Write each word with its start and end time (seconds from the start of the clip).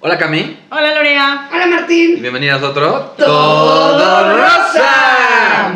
Hola 0.00 0.18
Cami 0.18 0.58
Hola 0.70 0.94
Lorea. 0.94 1.48
Hola 1.52 1.66
y 1.66 1.70
Martín. 1.70 2.22
bienvenidas 2.22 2.62
a 2.62 2.68
otro 2.70 3.14
Todo 3.16 4.36
Rosa. 4.36 5.74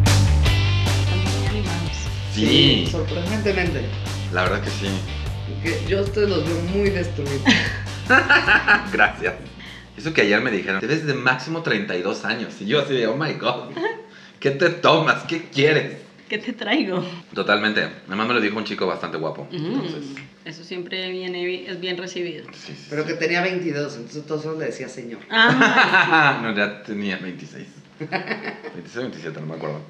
Estamos 0.00 1.34
muy 1.34 1.46
animados. 1.48 1.96
Sí, 2.34 2.88
Sorprendentemente. 2.90 3.84
la 4.32 4.42
verdad 4.42 4.62
que 4.62 4.70
sí. 4.70 4.88
Que 5.62 5.84
yo 5.88 5.98
a 5.98 6.02
ustedes 6.02 6.28
los 6.28 6.44
veo 6.46 6.60
muy 6.74 6.90
destruidos. 6.90 7.42
Gracias. 8.92 9.34
Eso 9.96 10.14
que 10.14 10.22
ayer 10.22 10.40
me 10.40 10.50
dijeron, 10.50 10.80
te 10.80 10.86
ves 10.86 11.06
de 11.06 11.12
máximo 11.14 11.62
32 11.62 12.24
años. 12.24 12.54
Y 12.60 12.66
yo 12.66 12.80
así 12.80 12.94
de, 12.94 13.06
oh 13.06 13.16
my 13.16 13.34
god, 13.34 13.70
¿qué 14.40 14.50
te 14.52 14.70
tomas? 14.70 15.22
¿Qué 15.24 15.42
quieres? 15.44 15.98
¿Qué 16.28 16.38
te 16.38 16.52
traigo? 16.52 17.04
Totalmente. 17.34 17.88
Además 18.06 18.28
me 18.28 18.34
lo 18.34 18.40
dijo 18.40 18.56
un 18.56 18.64
chico 18.64 18.86
bastante 18.86 19.16
guapo. 19.18 19.48
Mm, 19.50 19.56
Entonces, 19.56 20.04
Eso 20.44 20.62
siempre 20.64 21.10
viene, 21.10 21.68
es 21.68 21.80
bien 21.80 21.96
recibido. 21.96 22.46
sí, 22.52 22.72
sí, 22.76 22.86
Pero 22.88 23.04
que 23.04 23.14
tenía 23.14 23.40
22, 23.42 23.96
entonces 23.96 24.24
todos 24.26 24.56
le 24.58 24.66
decía 24.66 24.88
señor. 24.88 25.20
Ah, 25.28 26.38
no, 26.42 26.54
ya 26.56 26.82
tenía 26.82 27.16
26. 27.18 27.66
26 27.98 28.96
o 28.96 29.00
27, 29.00 29.40
no 29.40 29.46
me 29.46 29.54
acuerdo. 29.56 29.80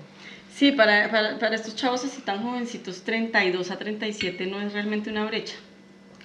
sí, 0.53 0.73
para, 0.73 1.11
para, 1.11 1.39
para 1.39 1.55
estos 1.55 1.77
chavos 1.77 2.03
así 2.05 2.23
tan 2.23 2.43
jovencitos, 2.43 3.03
32 3.03 3.71
a 3.71 3.79
37 3.79 4.47
no 4.47 4.61
es 4.61 4.73
realmente 4.73 5.11
una 5.11 5.25
brecha. 5.27 5.55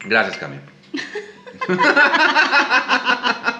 Gracias, 0.06 0.38
Cami. 0.38 0.58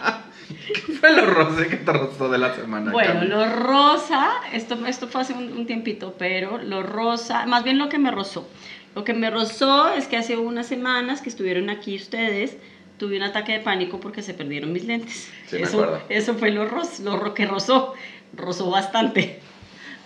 ¿Qué 1.06 1.14
fue 1.14 1.22
lo 1.22 1.26
roce 1.34 1.68
que 1.68 1.78
te 1.78 1.92
de 2.30 2.38
la 2.38 2.54
semana? 2.56 2.92
Bueno, 2.92 3.14
Cami? 3.14 3.28
lo 3.28 3.46
rosa, 3.46 4.32
esto, 4.54 4.78
esto 4.86 5.08
fue 5.08 5.22
hace 5.22 5.34
un, 5.34 5.52
un 5.54 5.66
tiempito, 5.68 6.16
pero 6.18 6.58
lo 6.58 6.84
rosa, 6.84 7.46
más 7.46 7.64
bien 7.64 7.78
lo 7.78 7.90
que 7.90 8.00
me 8.00 8.12
rozó. 8.12 8.48
Lo 8.96 9.04
que 9.04 9.14
me 9.14 9.30
rozó 9.30 9.90
es 9.94 10.08
que 10.08 10.18
hace 10.18 10.38
unas 10.38 10.68
semanas 10.68 11.22
que 11.22 11.30
estuvieron 11.30 11.70
aquí 11.70 11.96
ustedes, 11.96 12.58
tuve 12.98 13.18
un 13.18 13.24
ataque 13.24 13.52
de 13.52 13.60
pánico 13.60 14.00
porque 14.00 14.22
se 14.22 14.34
perdieron 14.34 14.72
mis 14.74 14.86
lentes. 14.86 15.30
Sí, 15.48 15.58
me 15.58 15.64
eso, 15.64 15.84
acuerdo. 15.84 16.02
eso 16.10 16.36
fue 16.36 16.50
lo, 16.52 16.66
ros, 16.66 17.00
lo 17.00 17.18
ro- 17.18 17.34
que 17.34 17.46
rozó, 17.46 17.94
rozó 18.34 18.70
bastante. 18.70 19.40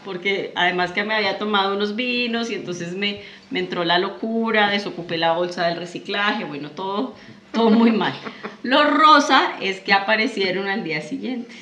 Porque 0.04 0.54
además 0.56 0.92
que 0.92 1.04
me 1.04 1.14
había 1.14 1.38
tomado 1.38 1.76
unos 1.76 1.96
vinos 1.96 2.50
y 2.50 2.56
entonces 2.56 2.96
me, 2.96 3.22
me 3.50 3.60
entró 3.60 3.84
la 3.84 4.00
locura, 4.00 4.70
desocupé 4.70 5.18
la 5.18 5.34
bolsa 5.34 5.66
del 5.66 5.76
reciclaje, 5.76 6.46
bueno, 6.46 6.72
todo, 6.72 7.16
todo 7.52 7.70
muy 7.70 7.92
mal. 7.92 8.14
Lo 8.64 8.84
rosa 8.86 9.54
es 9.62 9.80
que 9.80 9.94
aparecieron 9.94 10.68
al 10.68 10.84
día 10.84 11.02
siguiente. 11.02 11.54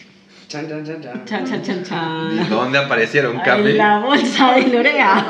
Chan, 0.47 0.67
chan, 0.69 0.85
chan, 0.85 1.01
chan. 1.01 1.25
Chan, 1.25 1.45
chan, 1.45 1.63
chan, 1.63 1.83
¿Y 2.33 2.37
chan. 2.37 2.49
dónde 2.49 2.77
aparecieron, 2.79 3.39
Cami? 3.39 3.73
la 3.73 3.99
bolsa 3.99 4.53
de 4.53 4.67
Lorea. 4.67 5.25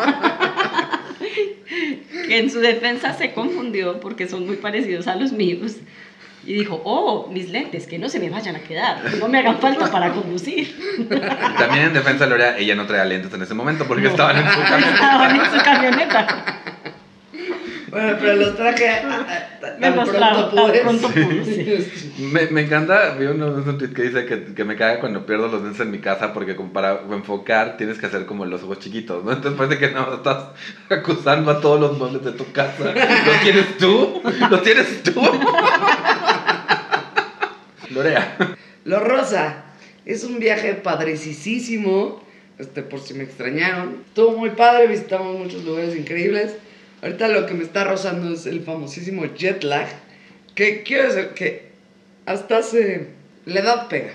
que 2.28 2.38
en 2.40 2.50
su 2.52 2.60
defensa 2.60 3.14
se 3.14 3.34
confundió 3.34 4.00
porque 4.00 4.28
son 4.28 4.46
muy 4.46 4.58
parecidos 4.58 5.08
a 5.08 5.16
los 5.16 5.32
míos. 5.32 5.74
Y 6.46 6.54
dijo, 6.54 6.82
oh, 6.86 7.28
mis 7.30 7.50
lentes, 7.50 7.88
que 7.88 8.00
no 8.00 8.08
se 8.08 8.20
me 8.22 8.30
vayan 8.30 8.56
a 8.56 8.60
quedar, 8.60 9.02
que 9.04 9.18
no 9.18 9.28
me 9.28 9.40
hagan 9.40 9.58
falta 9.58 9.92
para 9.92 10.14
conducir. 10.14 10.74
También 11.58 11.88
en 11.88 11.94
defensa 11.94 12.24
de 12.24 12.30
Lorea, 12.30 12.58
ella 12.58 12.74
no 12.74 12.86
traía 12.86 13.04
lentes 13.04 13.34
en 13.34 13.42
ese 13.42 13.54
momento 13.54 13.86
porque 13.86 14.04
No. 14.04 14.10
estaban 14.12 14.38
en 14.38 14.46
su 14.50 14.60
camioneta. 14.62 14.94
Estaban 14.94 15.36
en 15.36 15.46
su 15.46 15.64
camioneta. 15.66 16.62
Bueno, 17.98 18.18
pero 18.20 18.36
los 18.36 18.56
traje 18.56 19.02
tan 19.60 19.80
Me 19.80 19.92
pronto 19.92 20.52
pude. 20.52 20.80
pronto 20.84 21.08
pude, 21.10 21.82
sí. 21.82 22.14
Me, 22.20 22.46
me 22.52 22.62
encanta, 22.62 23.16
vi 23.16 23.26
un, 23.26 23.42
un 23.42 23.78
tweet 23.80 23.92
que 23.92 24.04
dice 24.04 24.28
que, 24.28 24.54
que 24.54 24.64
me 24.64 24.76
caga 24.76 25.00
cuando 25.00 25.26
pierdo 25.26 25.48
los 25.48 25.64
lentes 25.64 25.82
en 25.82 25.90
mi 25.90 25.98
casa 25.98 26.32
porque 26.32 26.56
como 26.56 26.72
para 26.72 27.02
enfocar 27.12 27.76
tienes 27.76 27.98
que 27.98 28.06
hacer 28.06 28.28
como 28.28 28.46
los 28.46 28.62
ojos 28.62 28.78
chiquitos, 28.78 29.24
¿no? 29.24 29.32
Entonces 29.32 29.58
parece 29.58 29.80
que 29.80 29.90
no 29.96 30.14
estás 30.14 30.50
acusando 30.92 31.50
a 31.50 31.60
todos 31.60 31.80
los 31.80 31.98
muebles 31.98 32.24
de 32.24 32.34
tu 32.34 32.52
casa. 32.52 32.84
¿Los 32.84 33.42
tienes 33.42 33.78
tú? 33.80 34.22
¿Los 34.48 34.62
tienes 34.62 35.02
tú? 35.02 35.20
Lorea. 37.90 38.38
Lo 38.86 39.00
rosa 39.00 39.64
es 40.06 40.24
un 40.24 40.38
viaje 40.38 40.76
padricísimo. 40.76 42.22
Este, 42.60 42.84
por 42.84 43.00
si 43.00 43.16
me 43.16 43.24
extrañaron. 43.24 44.04
Estuvo 44.08 44.38
muy 44.38 44.52
padre, 44.52 44.86
visitamos 44.86 45.40
muchos 45.40 45.64
lugares 45.64 45.96
increíbles. 45.96 46.58
Ahorita 47.02 47.28
lo 47.28 47.46
que 47.46 47.54
me 47.54 47.64
está 47.64 47.84
rozando 47.84 48.34
es 48.34 48.46
el 48.46 48.64
famosísimo 48.64 49.26
jet 49.36 49.64
lag. 49.64 49.88
Que 50.56 50.84
quiero 50.84 51.14
decir 51.14 51.30
que 51.34 51.72
hasta 52.26 52.58
hace. 52.58 53.10
La 53.46 53.62
edad 53.62 53.88
pega. 53.88 54.14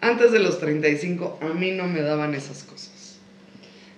Antes 0.00 0.30
de 0.32 0.38
los 0.38 0.60
35, 0.60 1.40
a 1.42 1.46
mí 1.46 1.72
no 1.72 1.86
me 1.86 2.00
daban 2.02 2.34
esas 2.34 2.62
cosas. 2.62 3.16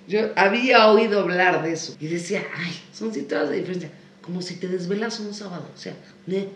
Yo 0.08 0.30
había 0.34 0.88
oído 0.88 1.20
hablar 1.20 1.62
de 1.62 1.72
eso 1.72 1.94
y 2.00 2.08
decía, 2.08 2.42
ay, 2.56 2.72
son 2.92 3.12
siete 3.12 3.36
horas 3.36 3.50
de 3.50 3.58
diferencia. 3.58 3.90
Como 4.20 4.40
si 4.40 4.56
te 4.56 4.68
desvelas 4.68 5.20
un 5.20 5.34
sábado. 5.34 5.68
O 5.74 5.78
sea, 5.78 5.94
ne. 6.26 6.48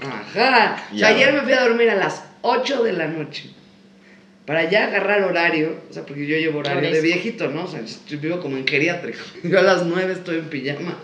Ajá. 0.00 0.84
O 0.92 0.98
sea, 0.98 1.08
ayer 1.08 1.32
me 1.32 1.40
fui 1.42 1.52
a 1.52 1.64
dormir 1.64 1.90
a 1.90 1.96
las 1.96 2.22
8 2.42 2.82
de 2.82 2.92
la 2.92 3.08
noche. 3.08 3.50
Para 4.46 4.68
ya 4.68 4.84
agarrar 4.88 5.22
horario, 5.22 5.74
o 5.88 5.92
sea, 5.94 6.04
porque 6.04 6.26
yo 6.26 6.36
llevo 6.36 6.58
horario 6.58 6.90
de 6.92 7.00
viejito, 7.00 7.48
¿no? 7.48 7.64
O 7.64 7.66
sea, 7.66 7.80
yo 8.06 8.18
vivo 8.18 8.40
como 8.40 8.58
en 8.58 8.66
geriátrico. 8.66 9.20
Yo 9.42 9.58
a 9.58 9.62
las 9.62 9.84
9 9.86 10.12
estoy 10.12 10.36
en 10.36 10.44
pijama, 10.50 10.98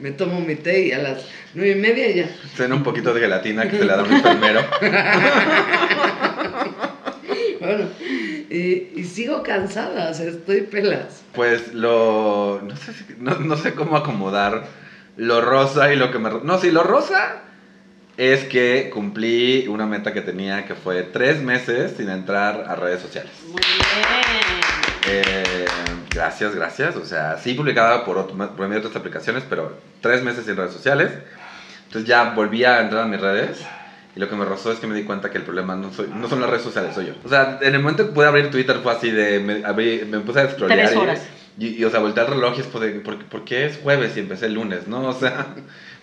me 0.00 0.12
tomo 0.12 0.40
mi 0.40 0.54
té 0.54 0.80
y 0.86 0.92
a 0.92 0.98
las 0.98 1.26
9 1.52 1.72
y 1.72 1.74
media 1.74 2.10
ya. 2.10 2.30
Cena 2.56 2.74
un 2.74 2.82
poquito 2.82 3.12
de 3.12 3.20
gelatina 3.20 3.68
que 3.68 3.76
se 3.78 3.84
le 3.84 3.92
da 3.92 4.02
un 4.02 4.12
enfermero. 4.12 4.64
Bueno, 7.60 7.88
y, 8.50 8.90
y 8.94 9.04
sigo 9.04 9.42
cansada, 9.42 10.10
o 10.10 10.14
sea, 10.14 10.26
estoy 10.28 10.60
pelas. 10.62 11.22
Pues 11.32 11.72
lo... 11.74 12.60
No 12.62 12.76
sé, 12.76 12.92
si- 12.92 13.04
no, 13.18 13.34
no 13.38 13.56
sé 13.56 13.74
cómo 13.74 13.96
acomodar 13.96 14.66
lo 15.16 15.40
rosa 15.40 15.92
y 15.92 15.96
lo 15.96 16.12
que 16.12 16.18
me... 16.18 16.28
ro- 16.30 16.42
No, 16.44 16.58
sí, 16.60 16.70
lo 16.70 16.82
rosa 16.82 17.42
es 18.16 18.44
que 18.44 18.90
cumplí 18.92 19.66
una 19.68 19.86
meta 19.86 20.12
que 20.12 20.22
tenía 20.22 20.64
que 20.66 20.74
fue 20.74 21.02
tres 21.02 21.42
meses 21.42 21.94
sin 21.96 22.08
entrar 22.08 22.64
a 22.68 22.74
redes 22.74 23.00
sociales. 23.02 23.30
Muy 23.48 23.60
bien. 23.60 24.56
Eh, 25.08 25.64
gracias, 26.14 26.54
gracias. 26.54 26.96
O 26.96 27.04
sea, 27.04 27.36
sí 27.38 27.54
publicaba 27.54 28.04
por, 28.04 28.18
otro- 28.18 28.36
por 28.36 28.68
medio 28.68 28.80
de 28.82 28.86
otras 28.88 28.96
aplicaciones, 29.00 29.44
pero 29.48 29.78
tres 30.00 30.22
meses 30.22 30.44
sin 30.46 30.56
redes 30.56 30.72
sociales. 30.72 31.12
Entonces 31.86 32.08
ya 32.08 32.30
volví 32.30 32.64
a 32.64 32.80
entrar 32.80 33.02
a 33.02 33.06
mis 33.06 33.20
redes. 33.20 33.64
Y 34.14 34.18
lo 34.18 34.30
que 34.30 34.34
me 34.34 34.46
rozó 34.46 34.72
es 34.72 34.78
que 34.78 34.86
me 34.86 34.94
di 34.94 35.02
cuenta 35.04 35.30
que 35.30 35.36
el 35.36 35.44
problema 35.44 35.76
no, 35.76 35.92
soy, 35.92 36.08
no 36.08 36.26
son 36.26 36.40
las 36.40 36.48
redes 36.48 36.62
sociales, 36.64 36.94
soy 36.94 37.06
yo. 37.08 37.12
O 37.22 37.28
sea, 37.28 37.58
en 37.60 37.74
el 37.74 37.80
momento 37.82 38.06
que 38.06 38.12
pude 38.14 38.26
abrir 38.26 38.50
Twitter 38.50 38.78
fue 38.82 38.92
así 38.92 39.10
de... 39.10 39.40
Me, 39.40 39.62
abrí- 39.62 40.06
me 40.06 40.20
puse 40.20 40.40
a 40.40 40.50
scrollear. 40.50 40.78
Tres 40.86 40.92
y- 40.94 40.98
horas. 40.98 41.26
Y, 41.58 41.68
y, 41.80 41.84
o 41.84 41.90
sea, 41.90 42.00
volteé 42.00 42.22
el 42.24 42.30
reloj 42.30 42.54
y 42.56 42.60
es 42.60 42.72
de, 42.80 42.88
¿por, 43.00 43.18
por 43.26 43.44
qué 43.44 43.66
es 43.66 43.78
jueves 43.78 44.16
y 44.16 44.20
empecé 44.20 44.46
el 44.46 44.54
lunes, 44.54 44.86
no? 44.88 45.06
O 45.08 45.12
sea, 45.14 45.46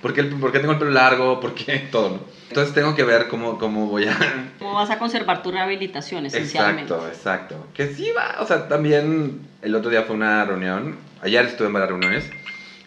¿por 0.03 0.13
qué, 0.13 0.23
por 0.23 0.51
qué 0.51 0.59
tengo 0.59 0.73
el 0.73 0.79
pelo 0.79 0.91
largo? 0.91 1.39
¿Por 1.39 1.55
qué 1.55 1.79
todo, 1.91 2.09
no? 2.09 2.19
Entonces 2.49 2.75
tengo 2.75 2.93
que 2.93 3.03
ver 3.03 3.29
cómo, 3.29 3.57
cómo 3.57 3.87
voy 3.87 4.05
a... 4.05 4.15
¿Cómo 4.59 4.75
vas 4.75 4.91
a 4.91 4.99
conservar 4.99 5.41
tu 5.41 5.49
rehabilitación 5.49 6.27
esencialmente? 6.27 6.93
Exacto, 6.93 7.07
exacto. 7.07 7.67
Que 7.73 7.87
sí 7.87 8.05
va, 8.15 8.41
o 8.41 8.45
sea, 8.45 8.67
también 8.67 9.39
el 9.63 9.73
otro 9.73 9.89
día 9.89 10.03
fue 10.03 10.15
una 10.15 10.45
reunión, 10.45 10.97
ayer 11.21 11.45
estuve 11.45 11.67
en 11.67 11.73
varias 11.73 11.89
reuniones 11.89 12.29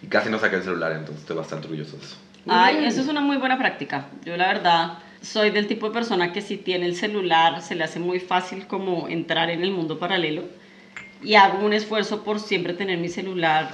y 0.02 0.06
casi 0.06 0.28
no 0.28 0.38
saqué 0.38 0.56
el 0.56 0.62
celular, 0.62 0.92
entonces 0.92 1.22
estoy 1.22 1.36
bastante 1.36 1.66
orgulloso 1.66 1.96
de 1.96 2.04
eso. 2.04 2.16
Ay, 2.46 2.84
eso 2.84 3.00
es 3.00 3.08
una 3.08 3.22
muy 3.22 3.38
buena 3.38 3.58
práctica. 3.58 4.06
Yo 4.24 4.36
la 4.36 4.46
verdad 4.46 4.98
soy 5.20 5.50
del 5.50 5.66
tipo 5.66 5.88
de 5.88 5.94
persona 5.94 6.32
que 6.32 6.42
si 6.42 6.58
tiene 6.58 6.86
el 6.86 6.94
celular 6.94 7.62
se 7.62 7.74
le 7.74 7.82
hace 7.82 7.98
muy 7.98 8.20
fácil 8.20 8.66
como 8.66 9.08
entrar 9.08 9.50
en 9.50 9.64
el 9.64 9.72
mundo 9.72 9.98
paralelo 9.98 10.44
y 11.24 11.34
hago 11.34 11.58
un 11.58 11.72
esfuerzo 11.72 12.22
por 12.22 12.38
siempre 12.38 12.74
tener 12.74 12.98
mi 12.98 13.08
celular 13.08 13.70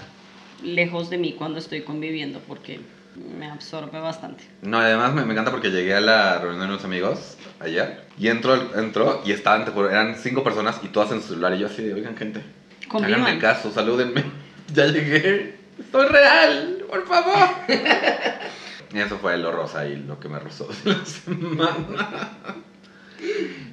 lejos 0.63 1.11
de 1.11 1.19
mí 1.19 1.33
cuando 1.33 1.59
estoy 1.59 1.83
conviviendo 1.83 2.41
porque 2.41 2.81
me 3.17 3.51
absorbe 3.51 3.99
bastante. 4.01 4.45
No, 4.63 4.79
además 4.79 5.13
me, 5.15 5.25
me 5.25 5.33
encanta 5.33 5.51
porque 5.51 5.71
llegué 5.71 5.95
a 5.95 6.01
la 6.01 6.39
reunión 6.39 6.61
de 6.61 6.67
unos 6.75 6.85
amigos 6.85 7.37
ayer 7.61 8.05
y 8.19 8.29
entró, 8.29 8.55
entró 8.79 9.23
y 9.25 9.33
estaban, 9.33 9.65
te 9.65 9.71
juro, 9.71 9.91
eran 9.91 10.17
cinco 10.17 10.43
personas 10.43 10.81
y 10.83 10.89
todas 10.89 11.13
en 11.13 11.21
su 11.21 11.29
celular 11.29 11.55
y 11.55 11.59
yo 11.61 11.67
así 11.67 11.83
de, 11.83 11.95
oigan 11.95 12.17
gente, 12.17 12.43
Convivan. 12.89 13.21
háganme 13.23 13.39
caso, 13.41 13.71
salúdenme, 13.73 14.25
ya 14.75 14.87
llegué, 14.87 15.57
estoy 15.79 16.07
real, 16.09 16.85
por 16.89 17.07
favor. 17.07 17.49
Y 18.95 18.99
eso 18.99 19.19
fue 19.19 19.37
lo 19.39 19.53
rosa 19.53 19.87
y 19.87 19.97
lo 19.97 20.19
que 20.19 20.29
me 20.29 20.39
rozó 20.39 20.69
de 20.85 20.91
la 20.93 21.05
semana. 21.05 22.27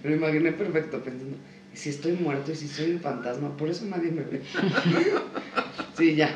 Me 0.04 0.10
lo 0.12 0.16
imaginé 0.16 0.52
perfecto 0.52 1.00
pensando, 1.02 1.38
¿y 1.74 1.78
si 1.78 1.90
estoy 1.90 2.14
muerto 2.14 2.52
y 2.52 2.56
si 2.56 2.68
soy 2.68 2.92
un 2.92 3.00
fantasma? 3.00 3.56
Por 3.58 3.70
eso 3.70 3.86
nadie 3.86 4.12
me 4.12 4.24
ve. 4.24 4.42
sí, 5.98 6.16
ya. 6.16 6.30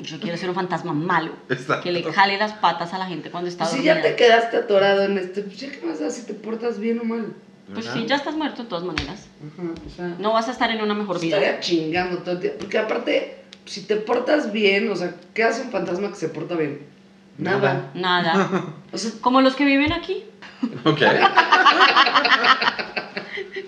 Yo 0.00 0.18
quiero 0.20 0.36
ser 0.38 0.48
un 0.48 0.54
fantasma 0.54 0.92
malo 0.92 1.32
Exacto. 1.48 1.82
que 1.84 1.92
le 1.92 2.02
jale 2.12 2.38
las 2.38 2.54
patas 2.54 2.92
a 2.94 2.98
la 2.98 3.06
gente 3.06 3.30
cuando 3.30 3.48
está 3.48 3.66
Si 3.66 3.76
dormida. 3.76 3.96
ya 3.96 4.02
te 4.02 4.16
quedaste 4.16 4.56
atorado 4.56 5.04
en 5.04 5.18
este, 5.18 5.42
pues 5.42 5.58
ya 5.60 5.70
qué 5.70 5.84
más 5.86 6.00
da 6.00 6.10
si 6.10 6.22
te 6.26 6.34
portas 6.34 6.78
bien 6.78 6.98
o 7.00 7.04
mal. 7.04 7.34
Pues 7.72 7.86
¿Verdad? 7.86 8.00
sí, 8.00 8.06
ya 8.08 8.16
estás 8.16 8.34
muerto 8.34 8.62
de 8.64 8.68
todas 8.68 8.84
maneras. 8.84 9.26
Ajá, 9.54 9.68
o 9.86 9.90
sea, 9.94 10.16
No 10.18 10.32
vas 10.32 10.48
a 10.48 10.52
estar 10.52 10.70
en 10.70 10.80
una 10.82 10.94
mejor 10.94 11.20
vida. 11.20 11.36
estaría 11.36 11.60
chingando 11.60 12.18
todo 12.18 12.32
el 12.32 12.40
tiempo. 12.40 12.58
Porque 12.60 12.78
aparte, 12.78 13.36
si 13.66 13.82
te 13.82 13.96
portas 13.96 14.50
bien, 14.52 14.90
o 14.90 14.96
sea, 14.96 15.14
¿qué 15.34 15.44
hace 15.44 15.62
un 15.62 15.70
fantasma 15.70 16.08
que 16.08 16.16
se 16.16 16.28
porta 16.28 16.54
bien? 16.56 16.80
Nada. 17.38 17.90
Nada. 17.94 18.64
O 18.92 18.98
sea, 18.98 19.10
Como 19.20 19.40
los 19.40 19.54
que 19.54 19.64
viven 19.64 19.92
aquí. 19.92 20.24
Ok. 20.84 21.00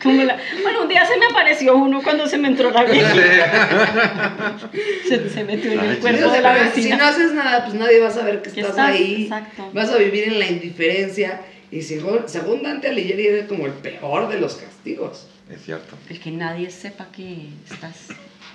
Como 0.03 0.23
la- 0.25 0.39
Bueno, 0.63 0.83
un 0.83 0.89
día 0.89 1.05
se 1.05 1.17
me 1.19 1.27
apareció 1.27 1.77
uno 1.77 2.03
cuando 2.03 2.27
se 2.27 2.39
me 2.39 2.49
entró 2.49 2.71
la 2.71 2.85
vecina. 2.85 4.59
Se, 5.09 5.29
se 5.31 5.45
metió 5.45 5.73
en 5.73 5.81
el 5.81 5.99
cuerpo 5.99 6.31
de 6.31 6.41
la 6.41 6.53
pero 6.55 6.71
si 6.71 6.77
vecina. 6.81 6.97
no 6.97 7.05
haces 7.05 7.33
nada, 7.33 7.65
pues 7.65 7.75
nadie 7.75 8.01
va 8.01 8.09
a 8.09 8.11
saber 8.11 8.43
que 8.43 8.51
Que 8.51 8.61
estás, 8.61 8.71
estás, 8.71 8.91
ahí. 8.91 9.23
exacto. 9.25 9.71
Vas 9.73 9.91
a 9.91 9.97
vivir 9.99 10.25
en 10.25 10.39
la 10.39 10.47
indiferencia. 10.47 11.41
Y 11.71 11.83
según, 11.83 12.21
según 12.27 12.63
Dante 12.63 12.89
Alighieri 12.89 13.27
era 13.27 13.47
como 13.47 13.67
el 13.67 13.73
peor 13.73 14.29
de 14.29 14.39
los 14.41 14.55
castigos. 14.57 15.27
Es 15.51 15.63
cierto. 15.65 15.97
El 16.09 16.21
que 16.21 16.31
nadie 16.31 16.71
sepa 16.71 17.07
que 17.15 17.49
estás. 17.71 18.09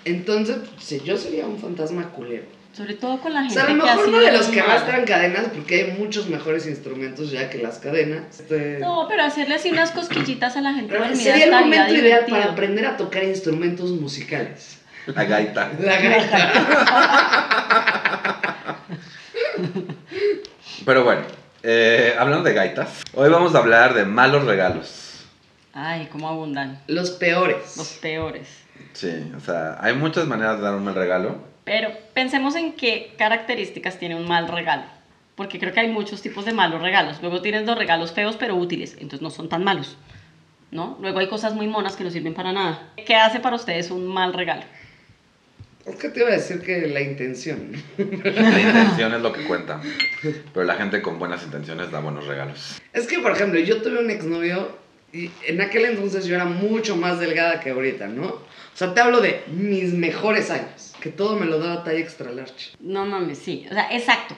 Entonces, 0.06 0.58
sí, 0.80 1.02
yo 1.04 1.18
sería 1.18 1.46
un 1.46 1.60
fantasma 1.60 2.10
culero. 2.10 2.46
Sobre 2.74 2.94
todo 2.94 3.20
con 3.20 3.34
la 3.34 3.40
O 3.40 3.44
gente 3.44 3.56
sea, 3.56 3.64
a 3.66 3.70
lo 3.74 3.84
que 3.84 3.90
ha 3.90 3.96
mejor 3.96 4.06
sido 4.06 4.20
no 4.20 4.26
de 4.26 4.32
los 4.32 4.48
que 4.48 4.62
arrastran 4.62 5.04
cadenas, 5.06 5.48
porque 5.54 5.76
hay 5.84 5.92
muchos 5.98 6.28
mejores 6.30 6.66
instrumentos 6.68 7.32
ya 7.32 7.50
que 7.50 7.58
las 7.58 7.80
cadenas. 7.80 8.40
Este, 8.40 8.78
No, 8.80 9.08
pero 9.10 9.24
hacerle 9.24 9.56
así 9.56 9.72
unas 9.72 9.92
cosquillitas 9.92 10.56
a 10.56 10.62
la 10.62 10.74
gente 10.74 10.90
pero 10.94 11.02
dormida 11.06 11.24
sería 11.24 11.46
el 11.46 11.52
momento 11.52 11.94
ideal 11.94 11.96
divertido. 11.96 12.38
para 12.38 12.52
aprender 12.52 12.86
a 12.86 12.96
tocar 12.98 13.24
instrumentos 13.24 13.90
musicales. 13.92 14.78
La 15.08 15.24
gaita. 15.26 15.72
La 15.80 16.00
gaita. 16.00 16.54
Pero 20.86 21.04
bueno, 21.04 21.22
eh, 21.64 22.16
hablando 22.18 22.44
de 22.44 22.54
gaitas, 22.54 23.02
hoy 23.14 23.30
vamos 23.30 23.54
a 23.56 23.60
hablar 23.60 23.94
de 23.94 24.06
malos 24.06 24.46
regalos. 24.46 25.26
Ay, 25.74 26.08
cómo 26.12 26.30
abundan. 26.30 26.82
Los 26.88 27.12
peores. 27.12 27.78
Los 27.78 27.90
peores. 27.94 28.48
Sí, 28.94 29.32
o 29.36 29.40
sea, 29.40 29.78
hay 29.82 29.94
muchas 29.96 30.26
maneras 30.28 30.58
de 30.58 30.64
dar 30.64 30.76
un 30.76 30.84
mal 30.84 30.96
regalo. 30.96 31.49
Pero 31.70 31.92
pensemos 32.16 32.56
en 32.56 32.74
qué 32.74 33.14
características 33.16 34.00
tiene 34.00 34.16
un 34.16 34.28
mal 34.28 34.48
regalo. 34.48 34.86
Porque 35.36 35.60
creo 35.60 35.72
que 35.72 35.80
hay 35.82 35.88
muchos 35.88 36.20
tipos 36.20 36.44
de 36.44 36.52
malos 36.52 36.82
regalos. 36.82 37.22
Luego 37.22 37.44
tienes 37.44 37.68
los 37.68 37.78
regalos 37.78 38.12
feos 38.12 38.38
pero 38.38 38.56
útiles, 38.56 38.94
entonces 38.94 39.22
no 39.22 39.30
son 39.30 39.50
tan 39.50 39.64
malos. 39.64 39.96
¿No? 40.72 40.98
Luego 41.00 41.20
hay 41.20 41.28
cosas 41.30 41.54
muy 41.54 41.68
monas 41.68 41.96
que 41.96 42.04
no 42.04 42.10
sirven 42.10 42.34
para 42.34 42.54
nada. 42.54 42.90
¿Qué 43.06 43.16
hace 43.16 43.40
para 43.40 43.56
ustedes 43.56 43.92
un 43.92 44.08
mal 44.08 44.34
regalo? 44.34 44.64
Es 45.86 45.96
que 45.98 46.10
te 46.10 46.22
iba 46.22 46.30
a 46.30 46.32
decir 46.32 46.60
que 46.64 46.88
la 46.88 47.02
intención. 47.02 47.72
La 48.00 48.60
intención 48.60 49.14
es 49.14 49.22
lo 49.22 49.32
que 49.32 49.44
cuenta. 49.44 49.80
Pero 50.24 50.66
la 50.66 50.74
gente 50.74 51.04
con 51.04 51.20
buenas 51.20 51.44
intenciones 51.44 51.92
da 51.92 52.00
buenos 52.00 52.26
regalos. 52.26 52.82
Es 52.94 53.06
que, 53.06 53.20
por 53.20 53.34
ejemplo, 53.34 53.60
yo 53.60 53.84
tuve 53.84 54.00
un 54.00 54.10
exnovio 54.10 54.76
y 55.14 55.30
en 55.48 55.62
aquel 55.62 55.86
entonces 55.86 56.26
yo 56.26 56.34
era 56.34 56.46
mucho 56.46 56.96
más 56.96 57.20
delgada 57.20 57.60
que 57.60 57.70
ahorita, 57.70 58.08
¿no? 58.08 58.26
O 58.26 58.48
sea, 58.74 58.94
te 58.94 59.02
hablo 59.02 59.22
de 59.22 59.44
mis 59.48 59.94
mejores 59.94 60.50
años, 60.52 60.89
que 61.02 61.10
todo 61.10 61.36
me 61.36 61.46
lo 61.46 61.60
daba 61.60 61.84
talla 61.84 62.00
extra 62.00 62.32
large. 62.32 62.72
No 62.80 63.06
mames, 63.06 63.38
sí. 63.40 63.66
O 63.70 63.74
sea, 63.74 63.88
exacto. 63.92 64.36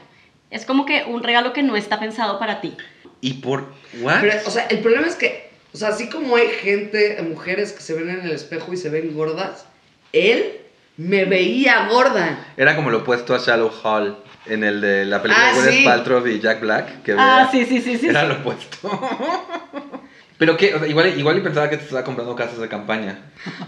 Es 0.50 0.66
como 0.66 0.86
que 0.86 1.04
un 1.08 1.24
regalo 1.24 1.54
que 1.54 1.64
no 1.64 1.76
está 1.76 2.00
pensado 2.00 2.38
para 2.40 2.62
ti. 2.62 2.76
¿Y 3.22 3.34
por 3.36 3.72
what? 4.02 4.22
Pero, 4.22 4.40
o 4.46 4.52
sea, 4.52 4.66
el 4.68 4.80
problema 4.80 5.08
es 5.08 5.16
que, 5.16 5.50
o 5.74 5.78
sea, 5.78 5.90
así 5.90 6.10
como 6.10 6.36
hay 6.36 6.48
gente, 6.50 7.22
mujeres 7.22 7.72
que 7.72 7.82
se 7.82 7.94
ven 7.94 8.10
en 8.10 8.22
el 8.22 8.32
espejo 8.32 8.74
y 8.74 8.78
se 8.78 8.90
ven 8.90 9.14
gordas, 9.16 9.66
él 10.12 10.58
me 10.98 11.26
veía 11.26 11.88
gorda. 11.88 12.46
Era 12.58 12.76
como 12.76 12.90
lo 12.90 13.00
opuesto 13.00 13.34
a 13.34 13.38
Shallow 13.40 13.72
Hall 13.84 14.18
en 14.48 14.64
el 14.64 14.82
de 14.82 15.06
la 15.06 15.22
película 15.22 15.48
Ah, 15.50 15.54
de 15.54 15.60
Gwyneth 15.60 15.74
sí. 15.80 15.86
Paltrow 15.86 16.28
y 16.28 16.40
Jack 16.40 16.60
Black. 16.62 17.04
Que 17.04 17.14
Ah, 17.18 17.50
veía- 17.52 17.66
sí, 17.66 17.66
sí, 17.66 17.82
sí, 17.82 17.98
sí. 17.98 18.08
Era 18.10 18.24
lo 18.26 18.36
opuesto. 18.36 18.78
Pero 20.42 20.58
que, 20.58 20.74
o 20.74 20.80
sea, 20.80 20.88
igual, 20.88 21.20
igual 21.20 21.38
y 21.38 21.42
pensaba 21.42 21.70
que 21.70 21.78
te 21.78 21.84
estaba 21.84 22.04
comprando 22.04 22.36
casas 22.36 22.58
de 22.58 22.68
campaña. 22.68 23.20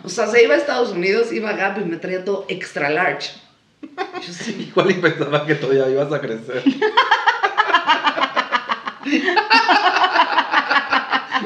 O 0.04 0.10
sea, 0.10 0.26
se 0.26 0.44
iba 0.44 0.56
a 0.56 0.58
Estados 0.58 0.90
Unidos, 0.90 1.32
iba 1.32 1.52
a 1.52 1.54
Gap 1.54 1.80
y 1.80 1.86
me 1.86 1.98
traía 1.98 2.26
todo 2.26 2.48
extra 2.50 2.90
large. 2.90 3.30
Yo 3.84 3.90
sí. 4.34 4.70
Igual 4.70 4.90
y 4.90 4.96
pensaba 4.96 5.46
que 5.46 5.54
todavía 5.54 5.88
ibas 5.88 6.12
a 6.12 6.20
crecer. 6.20 6.64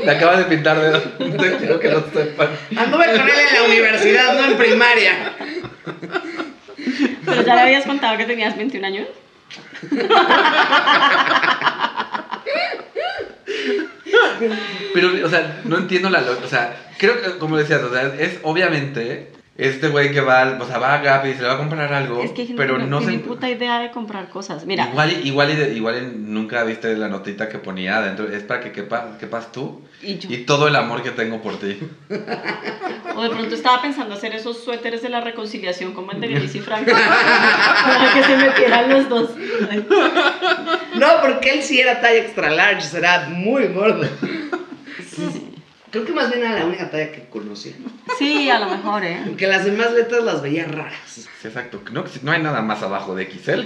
Me 0.05 0.11
acaba 0.11 0.37
de 0.37 0.45
pintar 0.45 0.79
de 0.79 1.57
quiero 1.57 1.77
que 1.81 1.89
lo 1.89 2.09
sepan. 2.09 2.47
Anduve 2.77 3.07
con 3.07 3.27
él 3.27 3.39
en 3.49 3.53
la 3.53 3.63
universidad, 3.67 4.33
no 4.33 4.45
en 4.45 4.57
primaria. 4.57 5.33
Pero 7.25 7.41
ya 7.41 7.55
le 7.55 7.61
habías 7.63 7.85
contado 7.85 8.15
que 8.15 8.23
tenías 8.23 8.55
21 8.55 8.87
años. 8.87 9.07
Pero, 14.93 15.25
o 15.25 15.29
sea, 15.29 15.61
no 15.65 15.77
entiendo 15.77 16.09
la 16.09 16.21
O 16.21 16.47
sea, 16.47 16.91
creo 16.97 17.21
que, 17.21 17.37
como 17.37 17.57
decías, 17.57 17.81
o 17.81 17.91
sea, 17.91 18.13
es 18.15 18.39
obviamente 18.43 19.31
este 19.57 19.87
güey 19.89 20.11
que 20.11 20.21
va, 20.21 20.41
al- 20.41 20.61
o 20.61 20.65
sea, 20.67 20.77
va 20.77 20.93
a 20.93 20.99
Gap 21.01 21.25
y 21.25 21.33
se 21.33 21.41
le 21.41 21.47
va 21.47 21.55
a 21.55 21.57
comprar 21.57 21.91
algo. 21.93 22.21
Es 22.23 22.31
que 22.31 22.53
pero 22.55 22.77
no 22.77 22.99
tiene 22.99 23.13
se. 23.13 23.19
puta 23.19 23.49
idea 23.49 23.79
de 23.79 23.89
comprar 23.91 24.29
cosas. 24.29 24.65
Mira, 24.65 24.87
Igual, 24.91 25.25
igual, 25.25 25.71
igual 25.75 26.31
nunca 26.31 26.63
viste 26.63 26.95
la 26.95 27.07
notita 27.07 27.49
que 27.49 27.57
ponía 27.57 27.97
adentro. 27.97 28.27
Es 28.31 28.43
para 28.43 28.59
que 28.61 28.71
quepa- 28.71 29.17
quepas 29.19 29.51
tú 29.51 29.81
y 30.01 30.17
yo. 30.19 30.29
y 30.31 30.37
todo 30.45 30.67
el 30.67 30.75
amor 30.75 31.01
que 31.01 31.09
tengo 31.11 31.41
por 31.41 31.59
ti. 31.59 31.79
O 33.15 33.21
de 33.23 33.29
pronto 33.29 33.55
estaba 33.55 33.81
pensando 33.81 34.13
hacer 34.13 34.35
esos 34.35 34.63
suéteres 34.63 35.01
de 35.01 35.09
la 35.09 35.21
reconciliación 35.21 35.93
como 35.93 36.11
el 36.11 36.21
de 36.21 36.27
Gracie 36.27 36.59
y 36.59 36.63
Franco. 36.63 36.91
para 36.91 38.13
que 38.13 38.23
se 38.23 38.37
metieran 38.37 38.89
los 38.89 39.09
dos. 39.09 39.29
No, 40.95 41.07
porque 41.21 41.51
él 41.51 41.63
sí 41.63 41.79
era 41.79 41.99
talla 42.01 42.19
extra 42.19 42.49
large, 42.51 42.81
será 42.81 43.27
muy 43.29 43.65
gordo. 43.67 44.07
Creo 45.97 46.05
que 46.05 46.13
más 46.13 46.29
bien 46.29 46.45
era 46.45 46.59
la 46.59 46.65
única 46.65 46.91
talla 46.91 47.11
que 47.11 47.25
conocía. 47.27 47.73
Sí, 48.19 48.51
a 48.51 48.59
lo 48.59 48.69
mejor, 48.69 49.03
¿eh? 49.03 49.19
Porque 49.25 49.47
las 49.47 49.65
demás 49.65 49.93
letras 49.93 50.23
las 50.23 50.43
veía 50.43 50.65
raras. 50.65 50.93
Sí, 51.07 51.25
exacto. 51.43 51.81
No, 51.91 52.05
no 52.21 52.31
hay 52.31 52.39
nada 52.39 52.61
más 52.61 52.83
abajo 52.83 53.15
de 53.15 53.25
XL. 53.25 53.61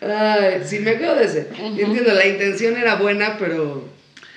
Ay, 0.00 0.62
sí, 0.64 0.80
me 0.80 0.98
quedo 0.98 1.14
de 1.14 1.24
ese. 1.24 1.48
Yo 1.56 1.86
entiendo, 1.86 2.12
la 2.12 2.26
intención 2.26 2.76
era 2.76 2.96
buena, 2.96 3.36
pero. 3.38 3.88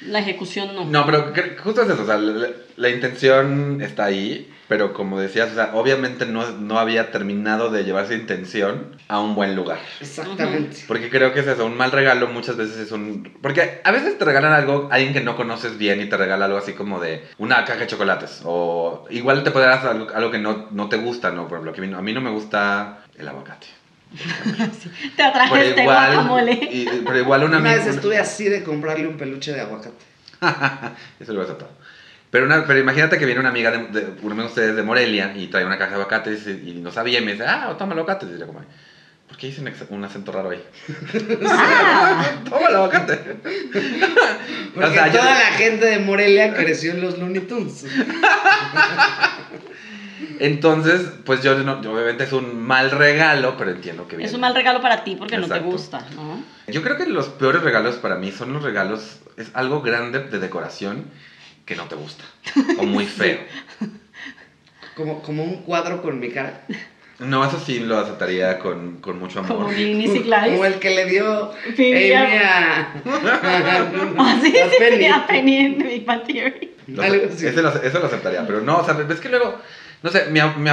La 0.08 0.20
ejecución 0.20 0.76
no. 0.76 0.86
No, 0.86 1.06
pero 1.06 1.34
cre- 1.34 1.58
justo 1.58 1.82
es 1.84 1.90
eso, 1.90 2.04
o 2.04 2.06
sea, 2.06 2.18
la, 2.18 2.50
la 2.78 2.90
intención 2.90 3.82
está 3.82 4.06
ahí, 4.06 4.50
pero 4.68 4.94
como 4.94 5.20
decías, 5.20 5.52
o 5.52 5.56
sea, 5.56 5.72
obviamente 5.74 6.26
no, 6.26 6.50
no 6.52 6.80
había 6.80 7.12
terminado 7.12 7.70
de 7.70 7.84
llevar 7.84 8.06
esa 8.06 8.14
intención 8.14 8.96
a 9.08 9.20
un 9.20 9.36
buen 9.36 9.56
lugar. 9.56 9.80
Exactamente. 10.00 10.78
Porque 10.88 11.10
creo 11.10 11.34
que 11.34 11.40
es 11.42 11.48
eso, 11.48 11.66
un 11.66 11.76
mal 11.76 11.92
regalo 11.92 12.28
muchas 12.28 12.56
veces 12.56 12.78
es 12.78 12.92
un... 12.92 13.34
Porque 13.42 13.82
a 13.84 13.92
veces 13.92 14.18
te 14.18 14.26
regalan 14.26 14.54
algo, 14.54 14.88
alguien 14.92 15.12
que 15.14 15.22
no 15.22 15.36
conoces 15.36 15.78
bien 15.78 16.00
y 16.02 16.06
te 16.08 16.18
regala 16.18 16.46
algo 16.46 16.58
así 16.60 16.74
como 16.74 17.00
de 17.00 17.24
una 17.38 17.66
caja 17.66 17.80
de 17.82 17.88
chocolates. 17.88 18.42
O 18.46 19.06
igual 19.10 19.44
te 19.44 19.50
dar 19.52 19.86
algo, 19.88 20.08
algo 20.14 20.32
que 20.32 20.38
no, 20.40 20.68
no 20.72 20.88
te 20.88 20.98
gusta, 20.98 21.32
¿no? 21.32 21.48
Por 21.48 21.58
ejemplo, 21.58 21.74
que 21.74 21.82
a 21.82 21.84
mí 21.86 21.90
no- 21.92 21.98
a 21.98 22.02
mí 22.02 22.14
no 22.14 22.22
me 22.22 22.30
gusta 22.32 23.04
el 23.18 23.28
aguacate. 23.28 23.68
Te 25.16 25.24
atraje 25.24 25.70
este 25.70 25.82
igual, 25.82 26.14
guacamole. 26.14 26.54
y- 26.54 27.02
pero 27.06 27.20
igual 27.20 27.44
una, 27.44 27.58
Una 27.60 27.74
vez 27.74 27.84
una- 27.84 27.92
estuve 27.96 28.18
así 28.18 28.46
de 28.50 28.64
comprarle 28.64 29.08
un 29.08 29.18
peluche 29.18 29.54
de 29.54 29.62
aguacate. 29.62 29.96
Eso 31.20 31.34
lo 31.34 31.42
he 31.42 31.44
aceptado. 31.46 31.72
Pero, 32.32 32.46
una, 32.46 32.66
pero 32.66 32.80
imagínate 32.80 33.18
que 33.18 33.26
viene 33.26 33.40
una 33.40 33.50
amiga 33.50 33.72
de, 33.72 33.88
de 33.88 34.14
uno 34.22 34.36
de 34.36 34.48
ustedes 34.48 34.76
de 34.76 34.84
Morelia 34.84 35.34
y 35.36 35.48
trae 35.48 35.66
una 35.66 35.78
caja 35.78 35.90
de 35.92 35.96
aguacates 35.96 36.46
y, 36.48 36.70
y 36.70 36.74
no 36.76 36.92
sabía 36.92 37.20
y 37.20 37.26
me 37.26 37.32
dice, 37.34 37.46
ah, 37.48 37.76
toma 37.78 37.94
el 37.94 38.00
aguacate. 38.00 38.28
Y 38.28 38.30
diría 38.30 38.46
como, 38.46 38.62
¿por 39.28 39.38
qué 39.38 39.48
hice 39.48 39.62
un, 39.90 40.04
acento 40.06 40.32
raro 40.32 40.52
ahí? 40.52 40.64
Ah, 41.48 42.24
toma 42.50 42.68
el 42.70 42.76
aguacate. 42.76 43.16
Porque 44.76 44.90
O 44.90 44.94
sea, 44.94 45.08
yo- 45.08 45.20
toda 45.20 45.34
la 45.34 45.52
gente 45.58 45.86
de 45.88 46.00
Morelia 46.00 46.54
creció 46.54 46.92
en 46.94 47.02
los 47.02 47.18
Looney 47.18 47.42
Tunes. 47.42 47.86
Entonces, 50.40 51.10
pues 51.26 51.42
yo, 51.44 51.56
no- 51.56 51.82
yo 51.82 51.94
obviamente 51.94 52.24
es 52.26 52.34
un 52.34 52.60
mal 52.66 52.92
regalo, 52.92 53.56
pero 53.58 53.72
entiendo 53.72 54.08
que 54.08 54.18
viene. 54.18 54.28
es 54.30 54.34
un 54.36 54.42
mal 54.42 54.54
regalo 54.56 54.82
para 54.82 55.04
ti 55.04 55.16
porque 55.16 55.38
no 55.38 55.48
te 55.48 55.60
gusta, 55.60 56.06
¿no? 56.16 56.44
Yo 56.68 56.82
creo 56.82 56.98
que 56.98 57.06
los 57.06 57.28
peores 57.30 57.62
regalos 57.64 57.96
para 57.96 58.16
mí 58.16 58.32
son 58.32 58.54
los 58.54 58.64
regalos, 58.64 59.20
es 59.38 59.50
algo 59.54 59.82
grande 59.82 60.20
de 60.20 60.40
decoración 60.40 61.06
que 61.66 61.76
no 61.76 61.86
te 61.86 61.96
gusta. 61.96 62.24
O 62.78 62.84
muy 62.84 63.06
feo. 63.08 63.40
Como, 64.96 65.22
como 65.22 65.44
un 65.44 65.58
cuadro 65.64 66.02
con 66.02 66.20
mi 66.20 66.30
cara. 66.30 66.62
No, 67.20 67.44
eso 67.46 67.60
sí 67.60 67.80
lo 67.80 67.98
aceptaría 67.98 68.60
con, 68.60 68.98
con 69.02 69.20
mucho 69.20 69.40
amor. 69.40 69.58
Como 69.58 69.68
Como 70.54 70.66
el 70.66 70.80
que 70.80 70.90
le 70.92 71.06
dio 71.06 71.52
Phoebe 71.76 72.16
Amy 72.16 72.38
a-. 72.38 72.94
Ah, 74.18 74.40
sí, 74.42 74.52
sí, 74.54 75.06
a 75.06 75.28
Penny 75.28 75.58
en 75.58 75.78
Big 75.80 76.06
Bang 76.06 76.24
Theory. 76.26 76.72
Lo- 76.88 77.04
Algo 77.04 77.28
así. 77.32 77.46
ese 77.46 77.62
lo- 77.62 77.70
eso 77.82 78.00
lo 78.00 78.06
aceptaría, 78.06 78.46
pero 78.48 78.62
no, 78.62 78.78
o 78.80 78.86
sea, 78.86 78.94
ves 78.94 79.20
que 79.20 79.30
luego, 79.30 79.60
no 80.04 80.10
sé, 80.12 80.26
mi, 80.32 80.40
mi, 80.58 80.70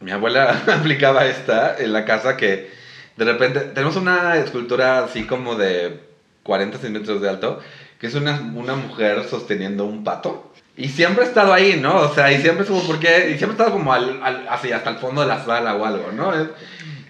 mi 0.00 0.10
abuela 0.10 0.62
aplicaba 0.74 1.26
esta 1.26 1.76
en 1.78 1.92
la 1.92 2.04
casa 2.04 2.36
que 2.36 2.70
de 3.16 3.24
repente 3.24 3.60
tenemos 3.60 3.96
una 3.96 4.36
escultura 4.36 5.04
así 5.04 5.24
como 5.24 5.54
de 5.56 6.00
40 6.42 6.78
centímetros 6.78 7.20
de 7.20 7.28
alto, 7.28 7.60
que 7.98 8.06
es 8.06 8.14
una, 8.14 8.40
una 8.54 8.74
mujer 8.74 9.24
sosteniendo 9.28 9.84
un 9.84 10.04
pato. 10.04 10.52
Y 10.76 10.88
siempre 10.88 11.24
ha 11.24 11.26
estado 11.28 11.52
ahí, 11.52 11.78
¿no? 11.80 11.96
O 11.96 12.14
sea, 12.14 12.32
y 12.32 12.40
siempre 12.40 12.62
estuvo, 12.62 12.80
¿por 12.86 12.98
qué? 12.98 13.32
Y 13.34 13.36
siempre 13.38 13.50
ha 13.50 13.52
estado 13.52 13.72
como 13.72 13.92
al, 13.92 14.22
al- 14.22 14.48
así, 14.48 14.72
hasta 14.72 14.88
el 14.90 14.96
fondo 14.96 15.20
de 15.20 15.26
la 15.28 15.44
sala 15.44 15.74
o 15.74 15.84
algo, 15.84 16.10
¿no? 16.12 16.32
Es- 16.34 16.48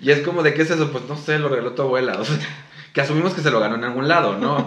y 0.01 0.11
es 0.11 0.21
como, 0.23 0.43
¿de 0.43 0.55
qué 0.55 0.63
es 0.63 0.71
eso? 0.71 0.91
Pues 0.91 1.05
no 1.05 1.17
sé, 1.17 1.39
lo 1.39 1.49
regaló 1.49 1.73
tu 1.73 1.83
abuela. 1.83 2.15
O 2.19 2.25
sea, 2.25 2.37
que 2.93 3.01
asumimos 3.03 3.35
que 3.35 3.43
se 3.43 3.51
lo 3.53 3.61
ganó 3.61 3.77
en 3.77 3.85
algún 3.85 4.09
lado, 4.09 4.37
¿no? 4.37 4.67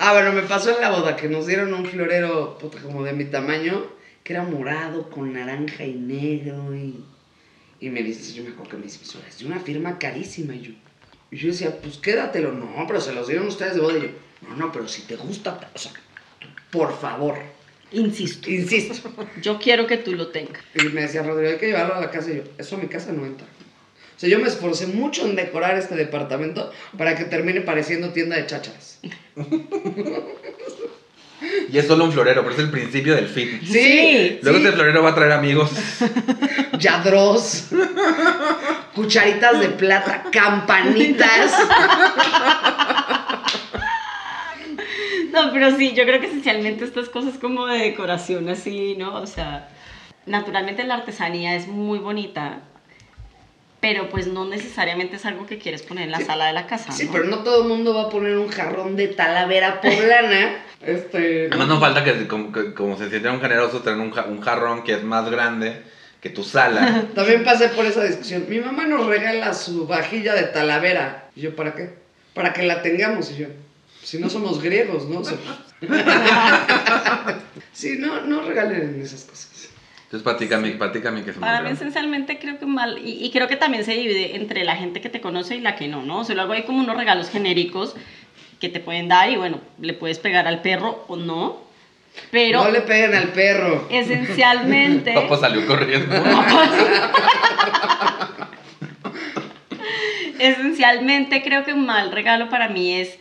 Ah, 0.00 0.12
bueno, 0.12 0.32
me 0.32 0.42
pasó 0.42 0.70
en 0.70 0.80
la 0.80 0.90
boda 0.90 1.16
que 1.16 1.28
nos 1.28 1.46
dieron 1.46 1.74
un 1.74 1.84
florero 1.84 2.56
puta, 2.58 2.78
como 2.80 3.02
de 3.02 3.12
mi 3.12 3.24
tamaño, 3.24 3.82
que 4.28 4.34
era 4.34 4.42
morado 4.42 5.08
con 5.08 5.32
naranja 5.32 5.86
y 5.86 5.94
negro. 5.94 6.76
Y, 6.76 7.02
y 7.80 7.88
me 7.88 8.02
dice, 8.02 8.34
yo 8.34 8.42
me 8.44 8.50
acuerdo 8.50 8.72
que 8.72 8.76
me 8.76 8.82
dice, 8.82 8.98
"Pues, 8.98 9.16
es 9.26 9.38
de 9.38 9.46
una 9.46 9.58
firma 9.58 9.98
carísima. 9.98 10.54
Y 10.54 10.60
yo, 10.60 10.72
y 11.30 11.36
yo 11.38 11.48
decía, 11.48 11.74
pues 11.80 11.96
quédatelo. 11.96 12.52
No, 12.52 12.84
pero 12.86 13.00
se 13.00 13.14
los 13.14 13.26
dieron 13.26 13.46
ustedes 13.46 13.76
de 13.76 13.80
boda. 13.80 13.96
Y 13.96 14.02
yo, 14.02 14.08
no, 14.46 14.56
no, 14.56 14.70
pero 14.70 14.86
si 14.86 15.00
te 15.02 15.16
gusta, 15.16 15.70
o 15.74 15.78
sea, 15.78 15.92
por 16.70 16.94
favor. 17.00 17.38
Insisto, 17.90 18.50
Insisto. 18.50 19.10
yo 19.42 19.58
quiero 19.58 19.86
que 19.86 19.96
tú 19.96 20.14
lo 20.14 20.28
tengas. 20.28 20.62
Y 20.74 20.82
me 20.90 21.00
decía, 21.00 21.22
Rodrigo, 21.22 21.52
hay 21.52 21.58
que 21.58 21.68
llevarlo 21.68 21.94
a 21.94 22.00
la 22.02 22.10
casa. 22.10 22.30
Y 22.30 22.36
yo, 22.36 22.42
eso 22.58 22.76
a 22.76 22.80
mi 22.80 22.88
casa 22.88 23.12
no 23.12 23.24
entra. 23.24 23.46
O 23.46 24.20
sea, 24.20 24.28
yo 24.28 24.38
me 24.40 24.48
esforcé 24.48 24.88
mucho 24.88 25.26
en 25.26 25.36
decorar 25.36 25.78
este 25.78 25.94
departamento 25.94 26.70
para 26.98 27.16
que 27.16 27.24
termine 27.24 27.62
pareciendo 27.62 28.12
tienda 28.12 28.36
de 28.36 28.44
chácharas. 28.44 29.00
Y 31.70 31.78
es 31.78 31.86
solo 31.86 32.04
un 32.04 32.12
florero, 32.12 32.42
pero 32.42 32.54
es 32.54 32.60
el 32.60 32.70
principio 32.70 33.14
del 33.14 33.28
fin. 33.28 33.60
Sí, 33.64 34.38
Luego 34.42 34.58
sí. 34.58 34.64
ese 34.64 34.72
florero 34.74 35.02
va 35.02 35.10
a 35.10 35.14
traer 35.14 35.32
amigos. 35.32 35.70
Yadros, 36.78 37.68
cucharitas 38.94 39.60
de 39.60 39.68
plata, 39.68 40.24
campanitas. 40.32 41.52
No, 45.32 45.52
pero 45.52 45.76
sí, 45.76 45.92
yo 45.94 46.04
creo 46.04 46.20
que 46.20 46.26
esencialmente 46.26 46.84
estas 46.84 47.08
cosas 47.08 47.38
como 47.38 47.66
de 47.66 47.78
decoración 47.78 48.48
así, 48.48 48.96
¿no? 48.98 49.14
O 49.20 49.26
sea, 49.26 49.68
naturalmente 50.26 50.84
la 50.84 50.94
artesanía 50.94 51.54
es 51.54 51.68
muy 51.68 51.98
bonita, 51.98 52.60
pero 53.80 54.08
pues 54.08 54.26
no 54.26 54.44
necesariamente 54.46 55.16
es 55.16 55.26
algo 55.26 55.46
que 55.46 55.58
quieres 55.58 55.82
poner 55.82 56.04
en 56.04 56.10
la 56.12 56.18
Sí. 56.18 56.24
sala 56.24 56.46
de 56.46 56.52
la 56.54 56.66
casa. 56.66 56.90
Sí, 56.92 57.04
¿no? 57.06 57.12
pero 57.12 57.24
no 57.24 57.38
todo 57.44 57.62
el 57.62 57.68
mundo 57.68 57.94
va 57.94 58.02
a 58.04 58.08
poner 58.08 58.36
un 58.38 58.48
jarrón 58.48 58.96
de 58.96 59.08
talavera 59.08 59.80
poblana. 59.80 60.56
Este. 60.80 61.46
Además 61.48 61.68
no 61.68 61.80
falta 61.80 62.04
que 62.04 62.26
como, 62.28 62.52
que- 62.52 62.72
como 62.74 62.96
se 62.96 63.10
sintieran 63.10 63.40
generosos 63.40 63.82
tener 63.82 63.98
un, 63.98 64.10
ja- 64.12 64.24
un 64.26 64.40
jarrón 64.40 64.84
que 64.84 64.94
es 64.94 65.02
más 65.02 65.28
grande 65.30 65.82
que 66.20 66.30
tu 66.30 66.44
sala. 66.44 67.04
También 67.14 67.44
pasé 67.44 67.68
por 67.70 67.84
esa 67.86 68.04
discusión. 68.04 68.46
Mi 68.48 68.60
mamá 68.60 68.84
nos 68.86 69.06
regala 69.06 69.54
su 69.54 69.86
vajilla 69.86 70.34
de 70.34 70.44
talavera. 70.44 71.28
Y 71.34 71.42
yo, 71.42 71.56
¿para 71.56 71.74
qué? 71.74 71.90
Para 72.34 72.52
que 72.52 72.62
la 72.62 72.82
tengamos. 72.82 73.30
Y 73.32 73.36
yo, 73.38 73.46
si 74.02 74.18
no 74.18 74.28
somos 74.30 74.62
griegos, 74.62 75.08
¿no? 75.08 75.22
Sí, 77.72 77.96
no, 77.98 78.22
no 78.22 78.42
regalen 78.42 79.00
esas 79.00 79.24
cosas. 79.24 79.68
Entonces 80.04 80.24
platícame, 80.24 80.70
platícame 80.72 81.22
que 81.22 81.34
se 81.34 81.38
Para 81.38 81.60
mí 81.60 81.70
esencialmente 81.70 82.38
creo 82.38 82.58
que 82.58 82.64
mal, 82.64 82.98
y, 82.98 83.24
y 83.24 83.30
creo 83.30 83.46
que 83.46 83.56
también 83.56 83.84
se 83.84 83.92
divide 83.92 84.36
entre 84.36 84.64
la 84.64 84.74
gente 84.74 85.02
que 85.02 85.10
te 85.10 85.20
conoce 85.20 85.56
y 85.56 85.60
la 85.60 85.76
que 85.76 85.86
no, 85.86 86.02
¿no? 86.02 86.20
O 86.20 86.24
sea, 86.24 86.34
luego 86.34 86.54
hay 86.54 86.62
como 86.62 86.80
unos 86.80 86.96
regalos 86.96 87.28
genéricos 87.28 87.94
que 88.60 88.68
te 88.68 88.80
pueden 88.80 89.08
dar 89.08 89.30
y 89.30 89.36
bueno, 89.36 89.60
le 89.80 89.94
puedes 89.94 90.18
pegar 90.18 90.46
al 90.46 90.62
perro 90.62 91.04
o 91.08 91.16
no, 91.16 91.58
pero 92.30 92.64
No 92.64 92.70
le 92.70 92.80
peguen 92.80 93.14
al 93.14 93.28
perro. 93.28 93.86
esencialmente... 93.90 95.12
Papá 95.12 95.36
salió 95.38 95.66
corriendo. 95.66 96.14
Esencialmente 100.38 101.42
creo 101.42 101.64
que 101.64 101.72
un 101.72 101.86
mal 101.86 102.12
regalo 102.12 102.48
para 102.48 102.68
mí 102.68 102.94
es 102.94 103.18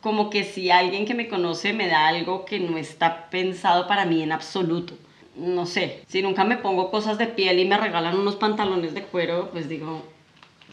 como 0.00 0.30
que 0.30 0.44
si 0.44 0.70
alguien 0.70 1.06
que 1.06 1.14
me 1.14 1.26
conoce 1.28 1.72
me 1.72 1.88
da 1.88 2.06
algo 2.08 2.44
que 2.44 2.60
no 2.60 2.76
está 2.78 3.28
pensado 3.30 3.86
para 3.86 4.04
mí 4.04 4.22
en 4.22 4.30
absoluto. 4.32 4.94
No 5.34 5.66
sé, 5.66 6.02
si 6.06 6.22
nunca 6.22 6.44
me 6.44 6.56
pongo 6.58 6.90
cosas 6.90 7.18
de 7.18 7.26
piel 7.26 7.58
y 7.58 7.64
me 7.64 7.76
regalan 7.76 8.18
unos 8.18 8.36
pantalones 8.36 8.94
de 8.94 9.02
cuero, 9.02 9.50
pues 9.52 9.68
digo, 9.68 10.02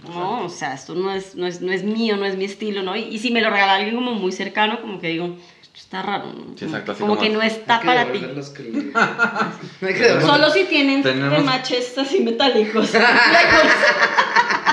no, 0.08 0.46
o 0.46 0.50
sea, 0.50 0.74
esto 0.74 0.96
no 0.96 1.14
es, 1.14 1.36
no 1.36 1.48
es, 1.48 1.62
no 1.62 1.72
es 1.72 1.84
mío, 1.84 2.18
no 2.18 2.26
es 2.26 2.38
mi 2.38 2.46
estilo, 2.46 2.84
¿no? 2.84 2.96
Y, 2.96 3.04
y 3.04 3.20
si 3.20 3.32
me 3.32 3.42
lo 3.42 3.50
regala 3.50 3.76
alguien 3.76 3.96
como 3.96 4.14
muy 4.14 4.32
cercano, 4.32 4.82
como 4.82 5.00
que 5.00 5.08
digo, 5.10 5.38
esto 5.62 5.78
está 5.78 6.02
raro, 6.02 6.34
¿no? 6.34 6.58
Sí, 6.58 6.66
exacto, 6.66 6.92
así 6.92 7.02
como, 7.02 7.16
como- 7.16 7.28
que 7.28 7.34
no 7.34 7.42
está 7.42 7.80
que 7.80 7.86
para 7.88 8.12
ti. 8.12 8.20
Solo 10.22 10.50
si 10.52 10.66
tienen 10.66 11.04
Tenemos- 11.04 11.38
remaches 11.38 11.98
así 11.98 12.20
metálicos. 12.22 12.92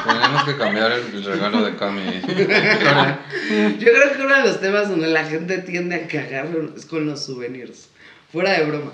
Tenemos 0.06 0.44
que 0.44 0.56
cambiar 0.56 0.92
el, 0.92 1.14
el 1.14 1.24
regalo 1.24 1.62
de 1.62 1.76
Cami. 1.76 2.02
Yo 2.22 2.46
creo 3.92 4.12
que 4.16 4.22
uno 4.22 4.36
de 4.36 4.42
los 4.44 4.60
temas 4.60 4.88
donde 4.88 5.08
la 5.08 5.24
gente 5.24 5.58
tiende 5.58 5.96
a 5.96 6.06
cagarlo 6.08 6.74
es 6.76 6.86
con 6.86 7.06
los 7.06 7.24
souvenirs. 7.24 7.88
Fuera 8.32 8.52
de 8.52 8.64
broma. 8.64 8.92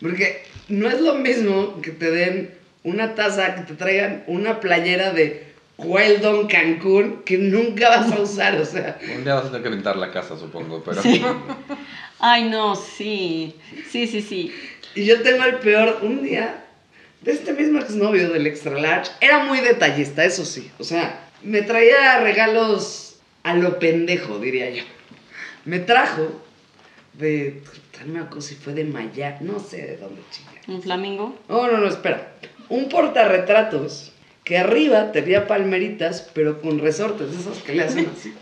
Porque 0.00 0.44
no 0.68 0.88
es 0.88 1.00
lo 1.00 1.14
mismo 1.14 1.80
que 1.80 1.90
te 1.92 2.10
den 2.10 2.54
una 2.82 3.14
taza, 3.14 3.54
que 3.54 3.62
te 3.62 3.74
traigan 3.74 4.24
una 4.26 4.60
playera 4.60 5.12
de 5.12 5.53
Weldon 5.78 6.46
Cancún 6.46 7.22
que 7.24 7.36
nunca 7.38 7.88
vas 7.88 8.12
a 8.12 8.20
usar. 8.20 8.60
O 8.60 8.64
sea, 8.64 8.98
Un 9.14 9.24
día 9.24 9.34
vas 9.34 9.46
a 9.46 9.48
tener 9.48 9.62
que 9.62 9.70
pintar 9.70 9.96
la 9.96 10.10
casa, 10.12 10.38
supongo, 10.38 10.82
pero... 10.84 11.02
Sí. 11.02 11.22
Ay, 12.20 12.44
no, 12.44 12.76
sí. 12.76 13.56
Sí, 13.90 14.06
sí, 14.06 14.22
sí. 14.22 14.52
y 14.94 15.04
yo 15.04 15.20
tengo 15.22 15.44
el 15.44 15.56
peor. 15.56 15.98
Un 16.02 16.22
día, 16.22 16.64
de 17.22 17.32
este 17.32 17.52
mismo 17.52 17.80
exnovio 17.80 18.30
del 18.30 18.46
Extra 18.46 18.78
Large, 18.78 19.10
era 19.20 19.44
muy 19.44 19.60
detallista, 19.60 20.24
eso 20.24 20.44
sí. 20.44 20.70
O 20.78 20.84
sea, 20.84 21.28
me 21.42 21.62
traía 21.62 22.20
regalos 22.20 23.16
a 23.42 23.54
lo 23.54 23.78
pendejo, 23.78 24.38
diría 24.38 24.70
yo. 24.70 24.84
Me 25.64 25.80
trajo 25.80 26.40
de. 27.14 27.62
No 28.06 28.12
me 28.12 28.20
acuerdo 28.20 28.42
si 28.42 28.54
fue 28.54 28.74
de 28.74 28.84
Maya, 28.84 29.38
no 29.40 29.58
sé 29.60 29.78
de 29.78 29.96
dónde 29.96 30.22
chinga. 30.30 30.50
Un 30.66 30.82
flamingo. 30.82 31.38
Oh, 31.48 31.66
no, 31.66 31.78
no, 31.78 31.88
espera. 31.88 32.32
Un 32.68 32.88
portarretratos 32.88 34.13
que 34.44 34.58
arriba 34.58 35.12
tenía 35.12 35.46
palmeritas, 35.46 36.30
pero 36.34 36.60
con 36.60 36.78
resortes, 36.78 37.34
esos 37.34 37.58
que 37.58 37.74
le 37.74 37.82
hacen 37.82 38.10
así. 38.14 38.34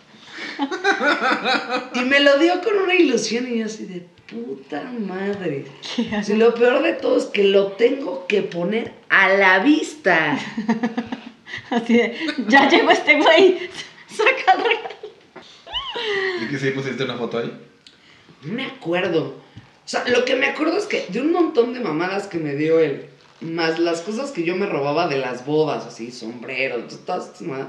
Y 1.94 2.00
me 2.00 2.21
lo 2.21 2.38
dio 2.38 2.61
con 2.61 2.76
una 2.76 2.94
ilusión 2.94 3.50
y 3.50 3.59
yo 3.59 3.66
así 3.66 3.87
de 3.87 4.06
puta 4.26 4.82
madre. 4.99 5.64
Si 6.23 6.35
lo 6.35 6.54
peor 6.54 6.82
de 6.82 6.94
todo 6.94 7.18
es 7.18 7.25
que 7.26 7.44
lo 7.44 7.73
tengo 7.73 8.26
que 8.26 8.42
poner 8.42 8.92
a 9.09 9.28
la 9.28 9.61
vista. 9.61 10.38
Así 11.71 11.94
de, 11.94 12.16
ya 12.49 12.68
llegó 12.68 12.90
este 12.90 13.16
güey. 13.16 13.71
Saca 14.09 14.52
el 14.54 14.64
regalo. 14.64 14.97
¿Y 16.42 16.49
que 16.49 16.59
sí 16.59 16.71
pusiste 16.71 17.04
una 17.04 17.16
foto 17.16 17.38
ahí? 17.38 17.52
No 18.42 18.54
me 18.54 18.64
acuerdo. 18.64 19.40
O 19.85 19.88
sea, 19.88 20.06
lo 20.09 20.25
que 20.25 20.37
me 20.37 20.47
acuerdo 20.47 20.78
es 20.78 20.87
que 20.87 21.06
de 21.09 21.21
un 21.21 21.32
montón 21.32 21.75
de 21.75 21.80
mamadas 21.80 22.26
que 22.26 22.38
me 22.38 22.54
dio 22.54 22.80
él, 22.80 23.06
más 23.43 23.79
las 23.79 24.01
cosas 24.03 24.31
que 24.31 24.45
yo 24.45 24.57
me 24.57 24.67
robaba 24.67 25.09
de 25.09 25.19
las 25.19 25.45
bodas, 25.45 25.85
así, 25.87 26.11
sombreros, 26.11 27.05
todas 27.05 27.27
estas 27.27 27.43
mamadas. 27.43 27.69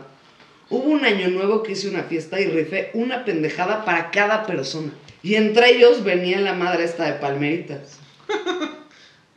Hubo 0.69 0.85
un 0.85 1.03
año 1.05 1.27
nuevo 1.29 1.61
que 1.63 1.73
hice 1.73 1.89
una 1.89 2.03
fiesta 2.03 2.39
y 2.39 2.45
rifé 2.47 2.91
una 2.93 3.25
pendejada 3.25 3.83
para 3.85 4.11
cada 4.11 4.45
persona. 4.45 4.91
Y 5.21 5.35
entre 5.35 5.71
ellos 5.75 6.03
venía 6.03 6.39
la 6.41 6.53
madre 6.53 6.83
esta 6.85 7.05
de 7.05 7.13
palmeritas. 7.13 7.99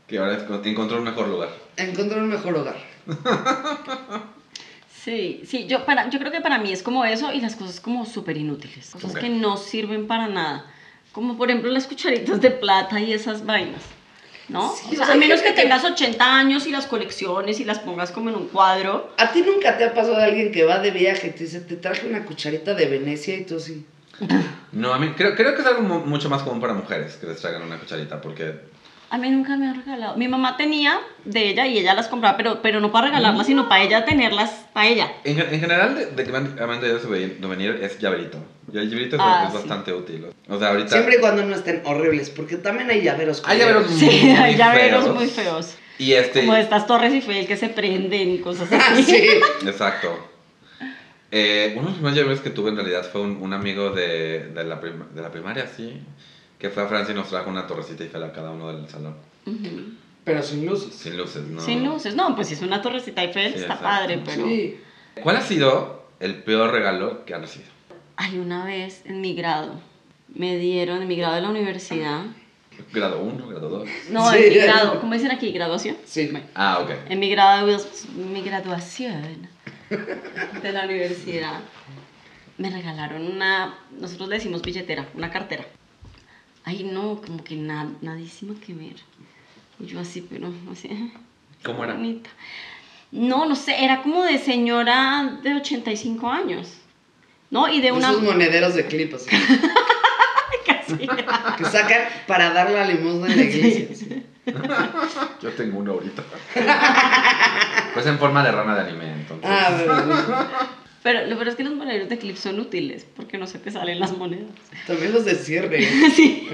Que 0.07 0.19
ahora 0.19 0.47
encontró 0.65 0.99
un 0.99 1.03
mejor 1.03 1.27
lugar. 1.27 1.49
Encontré 1.77 2.21
un 2.21 2.29
mejor 2.29 2.55
hogar. 2.57 2.77
Sí, 5.03 5.43
sí, 5.47 5.67
yo, 5.69 5.85
para, 5.85 6.11
yo 6.11 6.19
creo 6.19 6.33
que 6.33 6.41
para 6.41 6.59
mí 6.59 6.73
es 6.73 6.83
como 6.83 7.05
eso 7.05 7.33
y 7.33 7.41
las 7.41 7.55
cosas 7.55 7.79
como 7.79 8.05
súper 8.07 8.37
inútiles. 8.37 8.91
Cosas 8.91 9.13
Ok. 9.13 9.21
que 9.21 9.29
no 9.29 9.57
sirven 9.57 10.09
para 10.09 10.27
nada. 10.27 10.67
Como 11.13 11.37
por 11.37 11.49
ejemplo 11.49 11.71
las 11.71 11.87
cucharitas 11.87 12.41
de 12.41 12.51
plata 12.51 13.01
y 13.01 13.13
esas 13.13 13.47
vainas. 13.47 13.83
¿No? 14.49 14.75
Sí, 14.77 14.85
o 14.91 14.93
o 14.93 14.97
sea, 14.97 15.07
sea, 15.07 15.07
a 15.09 15.13
hay 15.15 15.19
menos 15.19 15.43
que 15.43 15.53
tengas 15.53 15.85
80 15.85 16.39
años 16.39 16.67
y 16.67 16.71
las 16.71 16.87
colecciones 16.87 17.59
y 17.59 17.65
las 17.65 17.81
pongas 17.81 18.13
como 18.13 18.31
en 18.31 18.37
un 18.37 18.49
cuadro. 18.49 19.11
¿A 19.17 19.33
ti 19.33 19.43
nunca 19.43 19.77
te 19.77 19.85
ha 19.85 19.93
pasado 19.93 20.17
alguien 20.19 20.53
que 20.53 20.65
va 20.65 20.79
de 20.79 20.93
viaje 20.93 21.29
y 21.29 21.31
te 21.31 21.45
dice, 21.45 21.61
te 21.61 21.77
traje 21.77 22.07
una 22.07 22.25
cucharita 22.25 22.75
de 22.75 22.87
Venecia 22.87 23.35
y 23.35 23.43
tú 23.43 23.57
así? 23.57 23.85
No, 24.73 24.95
a 24.95 24.99
mí 24.99 25.13
creo, 25.17 25.35
creo 25.35 25.55
que 25.55 25.63
es 25.63 25.67
algo 25.67 25.83
mu- 25.83 26.01
mucho 26.01 26.29
más 26.31 26.43
común 26.43 26.61
para 26.61 26.75
mujeres 26.75 27.17
que 27.17 27.27
les 27.27 27.41
traigan 27.41 27.63
una 27.63 27.79
cucharita, 27.79 28.21
porque 28.21 28.55
A 29.09 29.19
mí 29.19 29.31
nunca 29.31 29.57
me 29.57 29.69
han 29.69 29.77
regalado. 29.77 30.17
Mi 30.17 30.27
mamá 30.27 30.57
tenía 30.57 30.99
de 31.25 31.49
ella 31.51 31.67
y 31.67 31.79
ella 31.79 31.95
las 31.95 32.09
compraba, 32.09 32.37
pero, 32.37 32.61
pero 32.61 32.81
no 32.81 32.91
para 32.91 33.07
regalarlas, 33.09 33.47
sino 33.47 33.69
para 33.69 33.85
ella 33.85 34.05
tenerlas, 34.05 34.51
para 34.73 34.89
ella. 34.89 35.13
en, 35.23 35.39
en 35.39 35.61
general 35.61 35.95
de, 35.95 36.07
de 36.07 36.25
que 36.25 36.33
me 36.33 36.39
han, 36.39 36.81
traído 36.81 36.99
souvenir 36.99 37.79
es 37.83 37.99
llaverito. 38.01 38.39
Y 38.73 38.79
el 38.79 38.91
llaverito 38.91 39.15
es, 39.17 39.23
Ah, 39.25 39.45
es 39.47 39.53
sí. 39.53 39.59
bastante 39.59 39.93
útil. 39.93 40.27
O 40.49 40.59
sea, 40.59 40.69
ahorita... 40.71 40.89
Siempre 40.91 41.17
y 41.17 41.21
cuando 41.21 41.45
no 41.45 41.55
estén 41.55 41.83
horribles, 41.85 42.31
porque 42.31 42.57
también 42.57 42.91
hay 42.91 43.03
llaveros. 43.03 43.43
Hay 43.47 43.59
llaveros 43.61 43.87
culeros. 43.87 44.13
Sí, 44.13 44.27
Muy 44.27 44.37
hay 44.37 44.57
llaveros 44.57 45.05
feos. 45.05 45.15
muy 45.17 45.27
feos. 45.29 45.77
Y 45.99 46.13
este... 46.13 46.41
Como 46.41 46.55
de 46.55 46.61
estas 46.63 46.87
torres 46.89 47.13
Eiffel 47.13 47.47
que 47.47 47.57
se 47.57 47.69
prenden 47.69 48.31
y 48.33 48.39
cosas 48.39 48.69
Ah, 48.73 48.89
así. 48.93 49.05
sí. 49.05 49.29
Exacto. 49.67 50.19
Eh, 51.31 51.73
uno 51.75 51.83
de 51.83 51.89
los 51.89 51.95
primeros 51.95 52.17
llaveros 52.19 52.41
que 52.41 52.51
tuve 52.51 52.71
en 52.71 52.77
realidad 52.77 53.05
fue 53.11 53.21
un, 53.21 53.37
un 53.41 53.53
amigo 53.53 53.91
de, 53.91 54.49
de, 54.49 54.65
la 54.65 54.81
prim- 54.81 55.09
de 55.15 55.23
la 55.23 55.31
primaria, 55.31 55.67
sí, 55.77 56.01
que 56.59 56.71
fue 56.71 56.83
a 56.83 56.87
Francia 56.87 57.13
y 57.13 57.15
nos 57.17 57.29
trajo 57.29 57.51
una 57.51 57.67
torrecita 57.67 58.05
Eiffel 58.05 58.23
a 58.25 58.33
cada 58.33 58.51
uno 58.51 58.73
del 58.73 58.89
salón. 58.89 59.15
Pero 60.25 60.43
sin 60.43 60.67
luces. 60.67 60.95
Sin 60.95 61.17
luces, 61.17 61.43
¿no? 61.45 61.61
Sin 61.61 61.85
luces. 61.85 62.15
No, 62.17 62.35
pues 62.35 62.49
si 62.49 62.55
es 62.55 62.63
una 62.63 62.83
torrecita 62.83 63.23
Eiffel, 63.23 63.53
Sí, 63.53 63.61
está 63.61 63.75
exacto. 63.75 63.85
padre, 63.85 64.23
pero... 64.25 64.47
Sí. 64.47 64.81
¿Cuál 65.23 65.37
ha 65.37 65.41
sido 65.43 66.05
el 66.21 66.43
peor 66.43 66.73
regalo 66.73 67.25
que 67.25 67.35
han 67.35 67.43
recibido? 67.43 67.71
Ay, 68.17 68.39
una 68.39 68.65
vez 68.65 69.03
en 69.05 69.21
mi 69.21 69.35
grado, 69.35 69.81
me 70.35 70.57
dieron, 70.59 71.03
en 71.03 71.09
mi 71.09 71.17
grado 71.17 71.35
de 71.37 71.43
la 71.43 71.51
universidad, 71.51 72.23
¿Grado 72.93 73.21
1, 73.21 73.49
grado 73.49 73.69
2? 73.71 73.89
no, 74.11 74.31
Sí. 74.33 74.37
en 74.39 74.49
mi 74.53 74.59
grado, 74.59 75.01
¿cómo 75.01 75.15
dicen 75.15 75.31
aquí? 75.31 75.53
¿Graduación? 75.53 75.97
Sí. 76.05 76.31
Ah, 76.55 76.81
ok. 76.81 76.91
en 77.11 77.19
mi, 77.21 77.31
grado, 77.31 77.67
mi 78.17 78.43
graduación 78.43 79.49
de 80.63 80.73
la 80.73 80.85
universidad, 80.85 81.61
me 82.59 82.71
regalaron 82.71 83.23
una, 83.27 83.79
nosotros 83.99 84.29
le 84.29 84.37
decimos 84.37 84.63
billetera, 84.63 85.07
una 85.15 85.31
cartera. 85.31 85.65
Ay, 86.67 86.83
no, 86.83 87.21
como 87.25 87.45
que 87.45 87.55
nada, 87.55 87.89
nadísima 88.03 88.53
que 88.59 88.75
ver. 88.75 88.97
Y 89.79 89.87
yo 89.87 90.01
así, 90.01 90.27
pero 90.29 90.53
así, 90.73 91.13
¿Cómo 91.65 91.85
era? 91.85 91.95
bonita. 91.95 92.29
No, 93.13 93.47
no 93.47 93.55
sé, 93.55 93.85
era 93.85 94.03
como 94.03 94.25
de 94.25 94.37
señora 94.39 95.39
de 95.45 95.55
85 95.55 96.29
años. 96.29 96.75
¿No? 97.51 97.73
Y 97.73 97.81
de 97.81 97.93
una... 97.93 98.11
Esos 98.11 98.23
monederos 98.23 98.75
de 98.75 98.85
clip 98.87 99.15
así. 99.15 99.31
Casi. 100.67 100.97
que 100.97 101.65
sacan 101.65 102.03
para 102.27 102.51
dar 102.51 102.69
la 102.69 102.85
limosna 102.85 103.29
en 103.29 103.37
la 103.37 103.45
iglesia. 103.45 103.87
sí. 103.95 104.25
Yo 105.43 105.53
tengo 105.53 105.79
uno 105.79 105.93
ahorita. 105.93 106.25
Pues 107.95 108.07
en 108.07 108.19
forma 108.19 108.43
de 108.43 108.51
rana 108.51 108.75
de 108.75 108.81
alimento. 108.81 109.35
entonces. 109.35 109.89
Ah. 109.89 110.69
Pero 111.07 111.25
lo 111.25 111.37
peor 111.37 111.47
es 111.49 111.55
que 111.55 111.63
los 111.63 111.73
moneros 111.73 112.09
de 112.09 112.19
clip 112.19 112.35
son 112.37 112.59
útiles 112.59 113.07
porque 113.15 113.39
no 113.39 113.47
se 113.47 113.61
te 113.61 113.71
salen 113.71 114.01
las 114.01 114.17
monedas. 114.19 114.51
También 114.89 115.13
los 115.13 115.25
de 115.25 115.37
cierre. 115.37 115.79
Sí. 116.17 116.49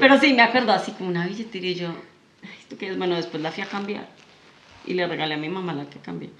Pero 0.00 0.18
sí, 0.18 0.32
me 0.34 0.42
acuerdo 0.42 0.72
así 0.72 0.90
como 0.92 1.10
una 1.10 1.26
billetera 1.28 1.66
y 1.66 1.74
yo, 1.76 1.88
"Ay, 2.42 2.50
¿esto 2.60 2.76
qué 2.76 2.88
es? 2.90 2.98
Bueno, 2.98 3.14
después 3.14 3.40
la 3.40 3.52
fui 3.52 3.62
a 3.62 3.66
cambiar 3.66 4.08
y 4.84 4.94
le 4.94 5.06
regalé 5.06 5.34
a 5.34 5.36
mi 5.36 5.48
mamá 5.48 5.72
la 5.74 5.88
que 5.88 6.00
cambié. 6.00 6.30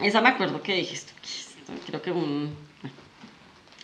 Esa 0.00 0.20
me 0.22 0.30
acuerdo 0.30 0.60
que 0.60 0.74
dije, 0.74 0.94
¿esto 0.94 1.12
qué 1.22 1.28
es? 1.28 1.48
Creo 1.86 2.02
que 2.02 2.10
un, 2.10 2.54
bueno, 2.80 2.96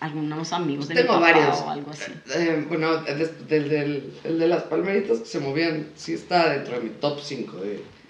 algunos 0.00 0.52
amigos 0.52 0.88
de 0.88 0.95
mi 0.97 1.02
papá 1.02 1.21
varios. 1.21 1.61
o 1.61 1.71
algo 1.71 1.90
así. 1.92 2.11
Eh, 2.35 2.64
bueno, 2.68 3.04
el, 3.07 3.18
del- 3.49 3.68
del- 3.68 4.12
el 4.25 4.38
de 4.40 4.49
las 4.49 4.64
palmeritas 4.64 5.18
que 5.21 5.26
se 5.26 5.38
movían, 5.38 5.87
sí 5.95 6.14
está 6.14 6.50
dentro 6.50 6.75
de 6.78 6.85
mi 6.85 6.90
top 6.90 7.21
5. 7.23 7.57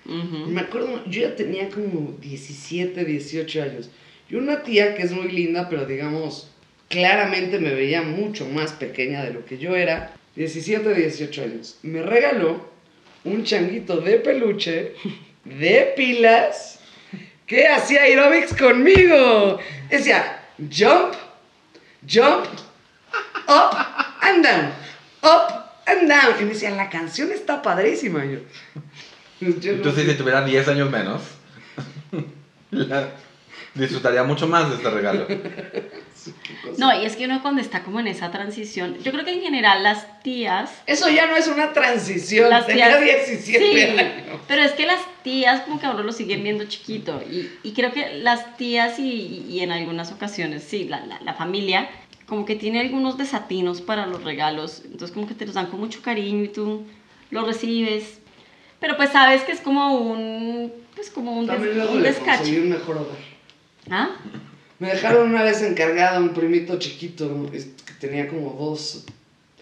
Ujú. 0.09 0.47
Me 0.47 0.63
acuerdo, 0.63 1.05
yo 1.07 1.23
ya 1.23 1.37
tenía 1.37 1.69
como 1.69 2.17
17, 2.21 3.05
18 3.05 3.63
años. 3.63 3.91
Y 4.31 4.37
una 4.37 4.63
tía 4.63 4.95
que 4.95 5.03
es 5.03 5.13
muy 5.13 5.31
linda, 5.31 5.69
pero 5.69 5.87
digamos, 5.87 6.51
claramente 6.89 7.59
me 7.59 7.75
veía 7.75 8.03
mucho 8.03 8.47
más 8.47 8.73
pequeña 8.73 9.23
de 9.23 9.33
lo 9.33 9.45
que 9.45 9.59
yo 9.59 9.77
era. 9.77 10.15
17, 10.37 10.95
18 10.95 11.43
años. 11.43 11.79
Me 11.83 12.03
regaló 12.03 12.69
un 13.25 13.45
changuito 13.45 14.01
de 14.01 14.19
peluche, 14.19 14.95
de 15.45 15.93
pilas, 15.97 16.81
que 17.47 17.67
hacía 17.67 18.03
aerobics 18.03 18.55
conmigo. 18.55 19.59
Decía, 19.91 20.43
jump, 20.59 21.15
jump, 22.07 22.47
up 23.49 23.77
and 24.21 24.45
down, 24.45 24.73
up 25.23 25.53
and 25.87 26.09
down. 26.09 26.35
Y 26.41 26.45
me 26.45 26.51
decía, 26.51 26.71
la 26.71 26.89
canción 26.89 27.33
está 27.33 27.61
padrísima. 27.63 28.25
Yo, 28.25 28.39
no 29.41 29.49
Entonces, 29.49 30.05
sé. 30.07 30.13
si 30.13 30.19
tuviera 30.19 30.45
10 30.45 30.69
años 30.69 30.91
menos, 30.91 31.23
la- 32.71 33.11
disfrutaría 33.75 34.25
mucho 34.25 34.49
más 34.49 34.69
de 34.71 34.77
este 34.77 34.91
regalo. 34.91 35.27
No, 36.79 37.01
y 37.01 37.07
es 37.07 37.17
que 37.17 37.25
uno 37.27 37.41
cuando 37.43 37.61
está 37.61 37.83
como 37.85 38.01
en 38.01 38.09
esa 38.09 38.31
transición, 38.31 38.99
yo 39.03 39.13
creo 39.13 39.25
que 39.25 39.33
en 39.33 39.41
general 39.41 39.83
las 39.83 40.21
tías 40.23 40.71
Eso 40.87 41.09
ya 41.09 41.27
no 41.27 41.37
es 41.37 41.47
una 41.49 41.73
transición. 41.73 42.51
Las 42.51 42.67
Tenía 42.67 42.99
tías- 43.01 43.27
17 43.27 43.59
sí, 43.59 43.81
años. 44.01 44.41
pero 44.49 44.63
es 44.63 44.73
que 44.73 44.85
las 44.85 45.01
tías 45.23 45.63
como 45.63 45.79
que 45.81 45.87
a 45.87 45.91
uno 45.93 46.03
lo 46.03 46.13
siguen 46.13 46.43
viendo 46.43 46.65
chiquito 46.65 47.23
y, 47.31 47.51
y 47.63 47.73
creo 47.73 47.93
que 47.93 48.15
las 48.19 48.57
tías 48.57 48.99
y, 48.99 49.47
y 49.49 49.61
en 49.61 49.71
algunas 49.73 50.11
ocasiones, 50.13 50.65
sí, 50.65 50.85
la, 50.85 51.05
la, 51.07 51.21
la 51.21 51.35
familia 51.35 51.89
como 52.27 52.45
que 52.45 52.57
tiene 52.57 52.81
algunos 52.81 53.17
desatinos 53.17 53.81
para 53.81 54.05
los 54.07 54.23
regalos, 54.23 54.83
entonces 54.85 55.13
como 55.15 55.27
que 55.27 55.35
te 55.35 55.47
los 55.47 55.55
dan 55.55 55.67
con 55.69 55.81
mucho 55.81 56.03
cariño 56.03 56.45
y 56.45 56.49
tú 56.49 56.85
los 57.31 57.47
recibes, 57.47 58.19
pero 58.81 58.97
pues 58.97 59.11
sabes 59.11 59.43
que 59.43 59.53
es 59.53 59.61
como 59.61 59.97
un, 59.99 60.73
pues 60.95 61.11
como 61.11 61.33
un, 61.39 61.47
des- 61.47 61.57
También 61.57 61.81
un 61.89 62.03
descache. 62.03 62.61
un 62.61 62.69
mejor 62.71 62.97
hogar. 62.97 63.17
¿Ah? 63.91 64.11
Me 64.79 64.89
dejaron 64.91 65.31
una 65.31 65.43
vez 65.43 65.63
encargada 65.63 66.21
un 66.21 66.31
primito 66.31 66.79
chiquito 66.79 67.51
que 67.51 67.93
tenía 68.01 68.29
como 68.29 68.53
dos 68.53 69.05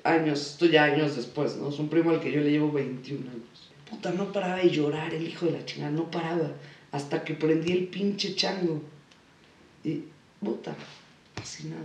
años, 0.04 0.40
esto 0.40 0.66
ya 0.66 0.85
años 0.85 1.16
después, 1.16 1.56
¿no? 1.56 1.70
Es 1.70 1.78
un 1.78 1.88
primo 1.88 2.11
al 2.11 2.20
que 2.20 2.30
yo 2.30 2.40
le 2.40 2.50
llevo 2.50 2.70
21 2.70 3.30
años. 3.30 3.70
Puta, 3.88 4.11
no 4.11 4.30
paraba 4.32 4.56
de 4.56 4.68
llorar 4.70 5.14
el 5.14 5.26
hijo 5.26 5.46
de 5.46 5.52
la 5.52 5.64
chingada, 5.64 5.90
no 5.92 6.11
paraba. 6.11 6.50
Hasta 6.92 7.25
que 7.25 7.35
prendí 7.35 7.73
el 7.73 7.85
pinche 7.87 8.35
chango. 8.35 8.82
Y, 9.85 10.02
puta, 10.44 10.75
fascinado. 11.35 11.85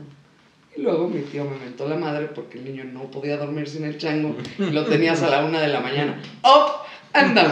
Y 0.76 0.82
luego 0.82 1.08
mi 1.08 1.22
tío 1.22 1.46
me 1.46 1.58
mentó 1.58 1.88
la 1.88 1.96
madre 1.98 2.28
porque 2.28 2.58
el 2.58 2.66
niño 2.66 2.84
no 2.86 3.04
podía 3.12 3.38
dormir 3.38 3.68
sin 3.70 3.84
el 3.86 3.98
chango 3.98 4.36
y 4.58 4.72
lo 4.72 4.86
tenías 4.86 5.22
a 5.22 5.30
la 5.30 5.44
una 5.46 5.60
de 5.62 5.68
la 5.68 5.80
mañana. 5.82 6.22
Up 6.44 6.86
and 7.14 7.36
down. 7.36 7.52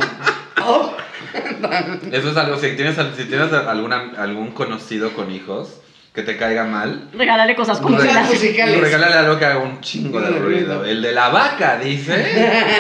Eso 2.12 2.32
es 2.32 2.38
algo, 2.38 2.58
si 2.58 2.75
tienes, 2.75 2.96
si 3.16 3.25
tienes 3.25 3.51
alguna, 3.54 4.12
algún 4.18 4.51
conocido 4.51 5.13
con 5.13 5.32
hijos 5.32 5.80
que 6.13 6.24
te 6.24 6.38
caiga 6.38 6.65
mal, 6.65 7.08
Regálale 7.13 7.56
cosas 7.56 7.80
como 7.80 7.98
pilas. 7.98 8.28
musicales. 8.30 8.80
regálale 8.82 9.13
algo 9.15 9.38
que 9.38 9.45
haga 9.45 9.60
un 9.60 9.80
chingo 9.82 10.19
de 10.19 10.32
Ruido. 10.39 10.84
El 10.84 11.02
de 11.02 11.12
la 11.13 11.30
vaca, 11.30 11.78
dice. 11.78 12.26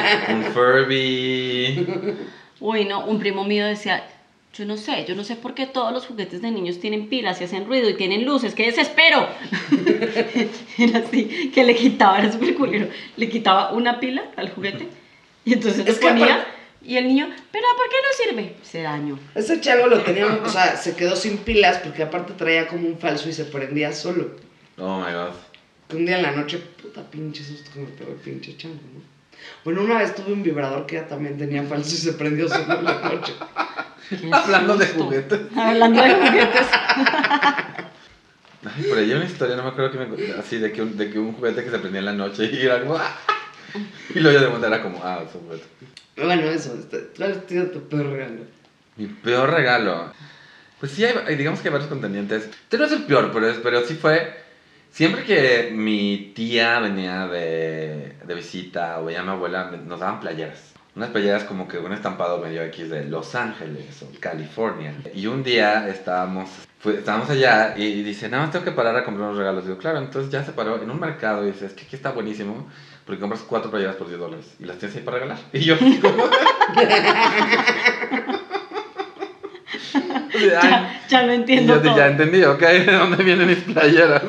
Un 0.29 0.43
Furby. 0.45 1.85
Uy, 2.59 2.85
no, 2.85 3.05
un 3.05 3.19
primo 3.19 3.45
mío 3.45 3.65
decía, 3.67 4.03
yo 4.53 4.65
no 4.65 4.75
sé, 4.77 5.05
yo 5.07 5.15
no 5.15 5.23
sé 5.23 5.35
por 5.35 5.53
qué 5.53 5.67
todos 5.67 5.93
los 5.93 6.07
juguetes 6.07 6.41
de 6.41 6.49
niños 6.51 6.79
tienen 6.79 7.07
pilas 7.07 7.39
y 7.39 7.43
hacen 7.45 7.67
ruido 7.67 7.87
y 7.89 7.93
tienen 7.93 8.25
luces, 8.25 8.55
qué 8.55 8.65
desespero. 8.65 9.27
era 10.77 10.99
así, 10.99 11.51
que 11.53 11.63
le 11.63 11.75
quitaba, 11.75 12.19
era 12.19 12.31
súper 12.31 12.55
culero, 12.55 12.87
le 13.15 13.29
quitaba 13.29 13.71
una 13.71 13.99
pila 13.99 14.23
al 14.35 14.49
juguete 14.49 14.87
y 15.45 15.53
entonces 15.53 15.83
que 15.85 15.93
ponía 15.93 16.25
aparte- 16.25 16.58
y 16.89 16.97
el 16.97 17.07
niño, 17.07 17.29
pero 17.51 17.65
¿por 17.77 17.87
qué 17.87 17.97
no 18.01 18.31
sirve? 18.31 18.55
Se 18.63 18.81
daño. 18.81 19.19
Ese 19.35 19.61
chango 19.61 19.85
lo 19.85 20.01
tenía, 20.01 20.25
o 20.25 20.49
sea, 20.49 20.75
se 20.75 20.95
quedó 20.95 21.15
sin 21.15 21.37
pilas 21.37 21.77
porque 21.77 22.01
aparte 22.01 22.33
traía 22.33 22.67
como 22.67 22.87
un 22.87 22.97
falso 22.97 23.29
y 23.29 23.33
se 23.33 23.45
prendía 23.45 23.93
solo. 23.93 24.31
Oh 24.79 24.97
my 24.97 25.13
god. 25.13 25.35
Que 25.87 25.97
un 25.97 26.07
día 26.07 26.17
en 26.17 26.23
la 26.23 26.31
noche, 26.31 26.57
puta 26.81 27.03
pinche 27.03 27.43
susto 27.43 27.69
que 27.71 27.81
me 27.81 27.85
pegó 27.89 28.11
el 28.11 28.17
pinche 28.17 28.57
chango, 28.57 28.81
¿no? 28.91 29.01
Bueno, 29.63 29.83
una 29.83 29.99
vez 29.99 30.15
tuve 30.15 30.33
un 30.33 30.41
vibrador 30.41 30.87
que 30.87 30.95
ya 30.95 31.07
también 31.07 31.37
tenía 31.37 31.61
falso 31.61 31.93
y 31.93 31.97
se 31.97 32.13
prendió 32.13 32.49
solo 32.49 32.79
en 32.79 32.83
la 32.83 33.01
noche. 33.01 33.33
Hablando 34.31 34.75
de 34.75 34.87
juguetes. 34.87 35.41
Hablando 35.55 36.01
de 36.01 36.15
juguetes. 36.15 36.67
Ay, 38.65 38.83
por 38.89 38.97
ahí 38.97 39.11
hay 39.11 39.13
una 39.13 39.25
historia, 39.25 39.55
no 39.55 39.61
me 39.61 39.69
acuerdo 39.69 39.91
que 39.91 39.97
me 39.99 40.33
así 40.33 40.57
de 40.57 40.71
que 40.71 40.81
un, 40.81 40.97
de 40.97 41.11
que 41.11 41.19
un 41.19 41.33
juguete 41.33 41.63
que 41.63 41.69
se 41.69 41.77
prendía 41.77 41.99
en 41.99 42.05
la 42.05 42.13
noche 42.13 42.49
y 42.51 42.65
era 42.65 42.81
como 42.81 42.97
¡ah! 42.97 43.15
y 44.15 44.19
luego 44.19 44.39
ya 44.39 44.41
de 44.41 44.47
momento 44.47 44.67
era 44.67 44.81
como 44.81 44.99
ah, 45.03 45.23
es 45.23 45.35
un 45.35 45.41
juguete. 45.41 45.65
Bueno, 46.25 46.43
eso, 46.49 46.75
¿cuál 47.17 47.31
ha 47.31 47.47
sido 47.47 47.67
tu 47.67 47.87
peor 47.87 48.07
regalo? 48.11 48.41
Mi 48.97 49.07
peor 49.07 49.51
regalo. 49.51 50.11
Pues 50.79 50.91
sí, 50.93 51.05
hay, 51.05 51.35
digamos 51.35 51.59
que 51.61 51.67
hay 51.67 51.73
varios 51.73 51.89
contendientes. 51.89 52.45
Este 52.45 52.77
no 52.77 52.85
es 52.85 52.91
el 52.91 53.03
peor, 53.03 53.31
pero, 53.33 53.53
pero 53.61 53.81
sí 53.85 53.95
fue. 53.95 54.33
Siempre 54.91 55.23
que 55.23 55.71
mi 55.73 56.31
tía 56.35 56.79
venía 56.79 57.27
de, 57.27 58.15
de 58.25 58.35
visita 58.35 58.99
o 58.99 59.05
veía 59.05 59.19
a 59.21 59.23
mi 59.23 59.29
abuela, 59.29 59.71
nos 59.85 59.99
daban 59.99 60.19
playeras. 60.19 60.73
Unas 60.95 61.09
playeras 61.11 61.43
como 61.43 61.67
que 61.67 61.77
un 61.77 61.93
estampado 61.93 62.39
medio 62.39 62.63
X 62.63 62.89
de 62.89 63.05
Los 63.05 63.35
Ángeles 63.35 64.01
o 64.01 64.09
California. 64.19 64.93
Y 65.13 65.27
un 65.27 65.43
día 65.43 65.87
estábamos, 65.87 66.49
fue- 66.79 66.95
estábamos 66.97 67.29
allá 67.29 67.75
y 67.77 68.01
dice, 68.03 68.27
nada 68.27 68.43
más 68.43 68.51
tengo 68.51 68.65
que 68.65 68.71
parar 68.71 68.95
a 68.95 69.03
comprar 69.05 69.27
unos 69.27 69.37
regalos. 69.37 69.65
Digo, 69.65 69.77
claro, 69.77 69.99
entonces 69.99 70.31
ya 70.31 70.43
se 70.43 70.51
paró 70.51 70.81
en 70.81 70.89
un 70.89 70.99
mercado 70.99 71.43
y 71.47 71.51
dice, 71.51 71.67
es 71.67 71.73
que 71.73 71.83
aquí 71.85 71.95
está 71.95 72.11
buenísimo 72.11 72.67
porque 73.09 73.21
compras 73.21 73.41
cuatro 73.49 73.71
playeras 73.71 73.95
por 73.95 74.07
10 74.07 74.19
dólares 74.19 74.45
y 74.59 74.65
las 74.65 74.77
tienes 74.77 74.95
ahí 74.95 75.01
para 75.01 75.17
regalar. 75.17 75.39
Y 75.51 75.61
yo, 75.61 75.75
como... 76.01 76.25
Ay, 80.35 80.47
Ya, 80.51 81.01
ya 81.09 81.23
lo 81.23 81.33
entiendo 81.33 81.79
de- 81.79 81.87
todo. 81.89 81.97
ya 81.97 82.07
entendí, 82.07 82.43
ok, 82.43 82.59
¿de 82.61 82.91
dónde 82.93 83.23
vienen 83.23 83.47
mis 83.47 83.57
playeras? 83.61 84.21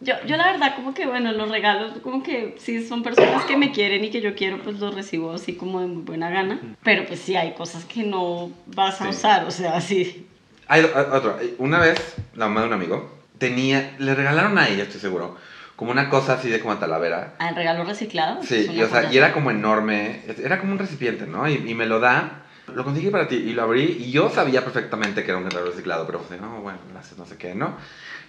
Yo, 0.00 0.12
yo 0.26 0.36
la 0.36 0.52
verdad 0.52 0.76
como 0.76 0.92
que, 0.92 1.06
bueno, 1.06 1.32
los 1.32 1.50
regalos, 1.50 1.92
como 2.02 2.22
que 2.22 2.56
sí 2.58 2.86
son 2.86 3.02
personas 3.02 3.44
que 3.46 3.56
me 3.56 3.72
quieren 3.72 4.04
y 4.04 4.10
que 4.10 4.20
yo 4.20 4.34
quiero, 4.34 4.58
pues 4.58 4.78
los 4.78 4.94
recibo 4.94 5.32
así 5.32 5.54
como 5.54 5.80
de 5.80 5.86
muy 5.86 6.02
buena 6.02 6.28
gana. 6.28 6.60
Pero 6.84 7.06
pues 7.06 7.20
sí 7.20 7.34
hay 7.34 7.54
cosas 7.54 7.86
que 7.86 8.02
no 8.02 8.50
vas 8.66 9.00
a 9.00 9.04
Sí. 9.04 9.10
usar, 9.10 9.46
o 9.46 9.50
sea, 9.50 9.80
sí. 9.80 10.26
Hay 10.68 10.82
o- 10.84 11.14
otro, 11.16 11.38
una 11.56 11.78
vez, 11.78 11.98
la 12.34 12.46
mamá 12.46 12.60
de 12.60 12.66
un 12.66 12.72
amigo, 12.74 13.18
tenía, 13.38 13.94
le 13.98 14.14
regalaron 14.14 14.58
a 14.58 14.68
ella, 14.68 14.82
estoy 14.82 15.00
seguro, 15.00 15.36
como 15.78 15.92
una 15.92 16.10
cosa 16.10 16.32
así 16.32 16.48
de 16.50 16.58
como 16.58 16.76
talavera. 16.76 17.34
¿Al 17.38 17.54
regalo 17.54 17.84
reciclado? 17.84 18.42
Sí, 18.42 18.68
y, 18.74 18.82
o 18.82 18.88
sea, 18.88 19.12
y 19.12 19.16
era 19.16 19.32
como 19.32 19.52
enorme, 19.52 20.22
era 20.42 20.58
como 20.58 20.72
un 20.72 20.78
recipiente, 20.80 21.24
¿no? 21.28 21.48
Y, 21.48 21.54
y 21.54 21.74
me 21.74 21.86
lo 21.86 22.00
da, 22.00 22.42
lo 22.74 22.82
conseguí 22.82 23.10
para 23.10 23.28
ti, 23.28 23.36
y 23.36 23.52
lo 23.52 23.62
abrí, 23.62 23.96
y 24.00 24.10
yo 24.10 24.28
sabía 24.28 24.64
perfectamente 24.64 25.22
que 25.22 25.30
era 25.30 25.38
un 25.38 25.44
regalo 25.48 25.66
reciclado, 25.70 26.04
pero 26.04 26.18
pues, 26.20 26.40
no, 26.40 26.62
bueno, 26.62 26.80
no 27.16 27.24
sé 27.24 27.36
qué, 27.36 27.54
¿no? 27.54 27.76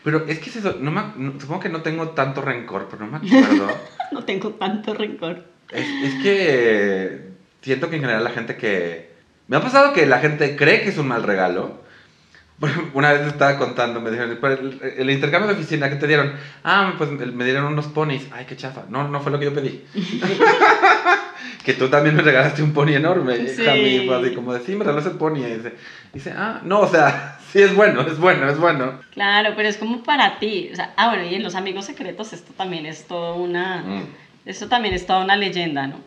Pero 0.03 0.25
es 0.27 0.37
que 0.37 0.51
es 0.51 0.57
eso, 0.57 0.77
no 0.79 0.91
me, 0.91 1.01
no- 1.15 1.41
supongo 1.41 1.59
que 1.61 1.69
no 1.69 1.81
tengo 1.81 2.09
tanto 2.09 2.41
rencor, 2.43 2.87
pero 2.87 3.03
no 3.07 3.19
me 3.19 3.27
acuerdo. 3.27 3.75
No 4.11 4.23
tengo 4.25 4.49
tanto 4.53 4.93
rencor. 4.93 5.43
Es, 5.71 5.87
es 6.03 6.13
que 6.23 7.29
siento 7.61 7.89
que 7.89 7.95
en 7.95 8.01
general 8.01 8.23
la 8.23 8.31
gente 8.31 8.57
que... 8.57 9.11
Me 9.47 9.57
ha 9.57 9.61
pasado 9.61 9.93
que 9.93 10.05
la 10.05 10.19
gente 10.19 10.55
cree 10.55 10.81
que 10.83 10.89
es 10.89 10.97
un 10.99 11.07
mal 11.07 11.23
regalo. 11.23 11.81
Una 12.93 13.13
vez 13.13 13.21
me 13.21 13.27
estaba 13.29 13.57
contando, 13.57 14.01
me 14.01 14.11
dijeron, 14.11 14.37
"Pero 14.41 14.53
el, 14.55 14.79
el 14.97 15.09
intercambio 15.09 15.47
de 15.47 15.59
oficina 15.59 15.89
que 15.89 15.95
te 15.95 16.07
dieron, 16.07 16.33
ah, 16.63 16.93
pues 16.97 17.09
me 17.11 17.45
dieron 17.45 17.65
unos 17.65 17.87
ponis. 17.87 18.27
Ay, 18.31 18.45
qué 18.47 18.55
chafa. 18.55 18.83
No, 18.89 19.07
no 19.07 19.19
fue 19.21 19.31
lo 19.31 19.39
que 19.39 19.45
yo 19.45 19.53
pedí. 19.53 19.83
que 21.63 21.73
tú 21.73 21.89
también 21.89 22.15
me 22.15 22.21
regalaste 22.21 22.63
un 22.63 22.73
pony 22.73 22.93
enorme. 22.95 23.37
Y 23.37 23.47
Sí. 23.47 24.03
Fue 24.05 24.15
así 24.15 24.35
como 24.35 24.53
de, 24.53 24.59
sí, 24.61 24.75
me 24.75 24.83
regalaste 24.83 25.11
el 25.11 25.17
pony. 25.17 25.37
Y 25.39 25.55
dice, 25.55 25.73
dice, 26.13 26.33
ah, 26.35 26.61
no, 26.63 26.81
o 26.81 26.87
sea, 26.87 27.37
sí 27.51 27.61
es 27.61 27.75
bueno, 27.75 28.01
es 28.01 28.17
bueno, 28.17 28.49
es 28.49 28.57
bueno. 28.57 28.99
Claro, 29.13 29.53
pero 29.55 29.67
es 29.67 29.77
como 29.77 30.03
para 30.03 30.39
ti. 30.39 30.69
O 30.71 30.75
sea, 30.75 30.93
ah, 30.97 31.09
bueno, 31.09 31.25
y 31.25 31.35
en 31.35 31.43
los 31.43 31.55
amigos 31.55 31.85
secretos 31.85 32.33
esto 32.33 32.53
también 32.53 32.85
es 32.85 33.05
todo 33.05 33.35
una... 33.35 33.77
Mm. 33.77 34.07
Esto 34.45 34.67
también 34.67 34.95
es 34.95 35.05
toda 35.05 35.23
una 35.23 35.35
leyenda, 35.35 35.85
¿no? 35.85 35.97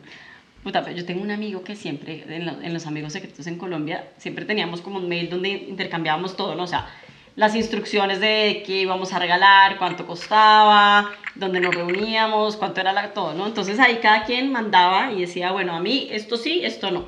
Puta, 0.62 0.84
pero 0.84 0.96
yo 0.96 1.04
tengo 1.04 1.22
un 1.22 1.30
amigo 1.32 1.64
que 1.64 1.74
siempre, 1.74 2.24
en, 2.28 2.46
lo- 2.46 2.60
en 2.62 2.72
los 2.72 2.86
amigos 2.86 3.12
secretos 3.12 3.46
en 3.48 3.58
Colombia, 3.58 4.08
siempre 4.18 4.44
teníamos 4.44 4.80
como 4.80 4.98
un 4.98 5.08
mail 5.08 5.28
donde 5.28 5.48
intercambiábamos 5.48 6.36
todo, 6.36 6.54
¿no? 6.54 6.62
O 6.62 6.66
sea, 6.68 6.86
las 7.34 7.56
instrucciones 7.56 8.20
de 8.20 8.62
qué 8.64 8.82
íbamos 8.82 9.12
a 9.12 9.18
regalar, 9.18 9.76
cuánto 9.78 10.06
costaba, 10.06 11.10
dónde 11.34 11.58
nos 11.60 11.74
reuníamos, 11.74 12.56
cuánto 12.56 12.80
era 12.80 12.92
la, 12.92 13.12
todo, 13.12 13.34
¿no? 13.34 13.46
Entonces 13.46 13.80
ahí 13.80 13.96
cada 14.00 14.24
quien 14.24 14.52
mandaba 14.52 15.10
y 15.12 15.22
decía, 15.22 15.50
bueno, 15.50 15.74
a 15.74 15.80
mí 15.80 16.08
esto 16.12 16.36
sí, 16.36 16.60
esto 16.64 16.90
no. 16.92 17.06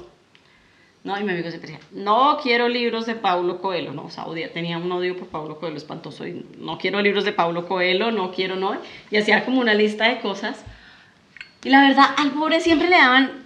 ¿no? 1.04 1.20
Y 1.20 1.22
mi 1.22 1.32
amigo 1.32 1.50
siempre 1.50 1.70
decía, 1.70 1.86
no 1.92 2.38
quiero 2.42 2.66
libros 2.68 3.04
de 3.06 3.14
Paulo 3.14 3.60
Coelho, 3.60 3.92
¿no? 3.92 4.06
O 4.06 4.10
sea, 4.10 4.24
odia, 4.24 4.50
tenía 4.52 4.78
un 4.78 4.90
odio 4.90 5.16
por 5.16 5.28
Paulo 5.28 5.60
Coelho 5.60 5.76
espantoso 5.76 6.26
y 6.26 6.44
no 6.58 6.78
quiero 6.78 7.00
libros 7.02 7.24
de 7.26 7.32
Paulo 7.32 7.68
Coelho, 7.68 8.10
no 8.10 8.32
quiero, 8.32 8.56
no. 8.56 8.74
Y 9.10 9.18
hacía 9.18 9.44
como 9.44 9.60
una 9.60 9.74
lista 9.74 10.08
de 10.08 10.20
cosas. 10.20 10.64
Y 11.62 11.68
la 11.68 11.82
verdad, 11.86 12.06
al 12.16 12.30
pobre 12.32 12.60
siempre 12.60 12.88
le 12.88 12.96
daban 12.96 13.43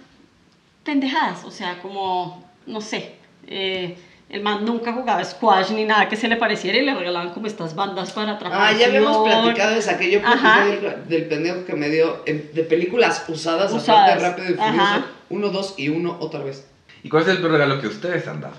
pendejadas, 0.89 1.45
o 1.45 1.51
sea, 1.51 1.79
como, 1.83 2.43
no 2.65 2.81
sé, 2.81 3.11
eh, 3.45 3.95
el 4.27 4.41
man 4.41 4.65
nunca 4.65 4.91
jugaba 4.91 5.23
squash 5.23 5.69
ni 5.69 5.85
nada 5.85 6.09
que 6.09 6.15
se 6.15 6.27
le 6.27 6.35
pareciera 6.35 6.79
y 6.79 6.81
le 6.83 6.95
regalaban 6.95 7.29
como 7.31 7.45
estas 7.45 7.75
bandas 7.75 8.11
para 8.11 8.31
atrapar. 8.31 8.59
Ah, 8.59 8.71
ya 8.75 8.87
habíamos 8.87 9.17
platicado 9.19 9.73
de 9.73 9.79
esa 9.79 9.99
que 9.99 10.09
yo 10.09 10.19
platicé 10.19 10.81
del, 10.81 11.07
del, 11.07 11.25
pendejo 11.25 11.65
que 11.65 11.73
me 11.75 11.89
dio 11.89 12.23
de 12.25 12.63
películas 12.63 13.23
usadas, 13.27 13.71
usadas. 13.71 14.17
aparte 14.17 14.41
de 14.41 14.47
Rápido 14.47 14.49
y 14.49 14.71
Furioso. 14.71 15.05
Uno, 15.29 15.49
dos 15.49 15.75
y 15.77 15.89
uno 15.89 16.17
otra 16.19 16.39
vez. 16.39 16.67
¿Y 17.03 17.09
cuál 17.09 17.21
es 17.21 17.29
el 17.29 17.37
peor 17.37 17.51
regalo 17.51 17.79
que 17.79 17.87
ustedes 17.87 18.27
han 18.27 18.41
dado? 18.41 18.55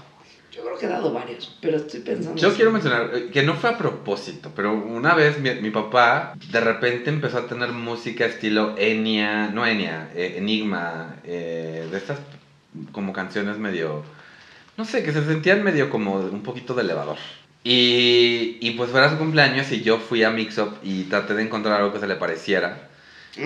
Yo 0.61 0.67
creo 0.67 0.79
que 0.79 0.87
he 0.87 0.89
dado 0.91 1.11
varios, 1.11 1.57
pero 1.63 1.79
estoy 1.79 2.01
pensando. 2.01 2.39
Yo 2.39 2.55
quiero 2.55 2.71
mencionar 2.71 3.11
eh, 3.15 3.31
que 3.33 3.43
no 3.43 3.55
fue 3.55 3.71
a 3.71 3.79
propósito, 3.79 4.53
pero 4.55 4.75
una 4.75 5.15
vez 5.15 5.41
mi, 5.41 5.55
mi 5.55 5.71
papá 5.71 6.35
de 6.51 6.61
repente 6.61 7.09
empezó 7.09 7.39
a 7.39 7.47
tener 7.47 7.73
música 7.73 8.27
estilo 8.27 8.75
Enya, 8.77 9.49
no 9.49 9.67
Enya, 9.67 10.11
eh, 10.15 10.35
Enigma, 10.37 11.17
eh, 11.25 11.89
de 11.91 11.97
estas 11.97 12.19
como 12.93 13.15
canciones 13.15 13.57
medio, 13.57 14.03
no 14.77 14.85
sé, 14.85 15.03
que 15.03 15.13
se 15.13 15.25
sentían 15.25 15.65
medio 15.65 15.89
como 15.89 16.17
un 16.17 16.43
poquito 16.43 16.75
de 16.75 16.83
elevador. 16.83 17.17
Y, 17.65 18.59
y 18.61 18.73
pues 18.73 18.91
fuera 18.91 19.11
su 19.11 19.17
cumpleaños 19.17 19.73
y 19.73 19.81
yo 19.81 19.99
fui 19.99 20.25
a 20.25 20.31
Mixup 20.31 20.75
y 20.83 21.05
traté 21.05 21.35
de 21.35 21.43
encontrar 21.43 21.81
algo 21.81 21.93
que 21.93 22.01
se 22.01 22.07
le 22.07 22.17
pareciera. 22.17 22.91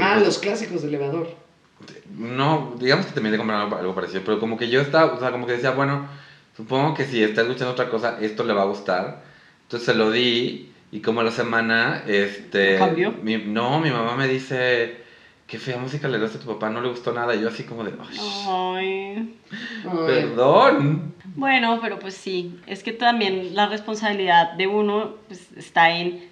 Ah, 0.00 0.14
pues, 0.14 0.26
los 0.26 0.38
clásicos 0.38 0.82
de 0.82 0.88
elevador. 0.88 1.28
No, 2.16 2.74
digamos 2.80 3.06
que 3.06 3.12
también 3.12 3.32
de 3.32 3.38
comprar 3.38 3.60
algo, 3.60 3.76
algo, 3.76 3.94
parecido, 3.94 4.22
pero 4.24 4.40
como 4.40 4.56
que 4.56 4.68
yo 4.68 4.80
estaba, 4.80 5.14
o 5.14 5.20
sea, 5.20 5.30
como 5.30 5.46
que 5.46 5.52
decía, 5.52 5.70
bueno, 5.70 6.08
supongo 6.56 6.94
que 6.94 7.04
si 7.04 7.22
está 7.22 7.42
escuchando 7.42 7.72
otra 7.72 7.90
cosa, 7.90 8.18
esto 8.20 8.44
le 8.44 8.52
va 8.52 8.62
a 8.62 8.66
gustar. 8.66 9.22
Entonces 9.62 9.86
se 9.86 9.94
lo 9.94 10.10
di 10.10 10.70
y 10.92 11.00
como 11.00 11.20
a 11.20 11.24
la 11.24 11.32
semana, 11.32 12.04
este... 12.06 12.78
¿Cambió? 12.78 13.12
Mi, 13.22 13.36
no, 13.36 13.80
mi 13.80 13.90
mamá 13.90 14.16
me 14.16 14.28
dice, 14.28 14.98
qué 15.46 15.58
fea 15.58 15.76
música 15.76 16.06
le 16.06 16.18
gusta 16.18 16.38
a 16.38 16.40
tu 16.40 16.46
papá, 16.46 16.70
no 16.70 16.80
le 16.80 16.88
gustó 16.88 17.12
nada. 17.12 17.34
Y 17.34 17.40
yo 17.40 17.48
así 17.48 17.64
como 17.64 17.82
de, 17.82 17.92
Ay. 18.46 19.36
perdón. 20.06 21.14
Bueno, 21.34 21.80
pero 21.82 21.98
pues 21.98 22.14
sí, 22.14 22.60
es 22.66 22.82
que 22.82 22.92
también 22.92 23.54
la 23.56 23.66
responsabilidad 23.66 24.52
de 24.52 24.68
uno 24.68 25.16
pues, 25.26 25.48
está 25.56 25.90
en, 25.90 26.30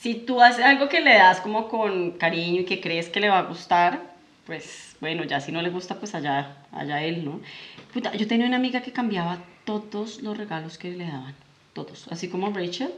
si 0.00 0.14
tú 0.14 0.42
haces 0.42 0.64
algo 0.64 0.88
que 0.88 1.00
le 1.00 1.14
das 1.14 1.40
como 1.40 1.68
con 1.68 2.12
cariño 2.12 2.62
y 2.62 2.64
que 2.64 2.80
crees 2.80 3.08
que 3.08 3.20
le 3.20 3.28
va 3.28 3.38
a 3.38 3.42
gustar, 3.42 4.02
pues 4.46 4.93
bueno, 5.04 5.24
ya 5.24 5.38
si 5.38 5.52
no 5.52 5.60
le 5.60 5.68
gusta, 5.68 5.96
pues 5.96 6.14
allá, 6.14 6.56
allá 6.72 7.02
él, 7.02 7.26
¿no? 7.26 7.42
Puta, 7.92 8.14
yo 8.14 8.26
tenía 8.26 8.46
una 8.46 8.56
amiga 8.56 8.80
que 8.80 8.90
cambiaba 8.90 9.36
todos 9.66 10.22
los 10.22 10.34
regalos 10.34 10.78
que 10.78 10.92
le 10.92 11.04
daban, 11.04 11.34
todos, 11.74 12.06
así 12.10 12.28
como 12.28 12.48
Rachel, 12.48 12.90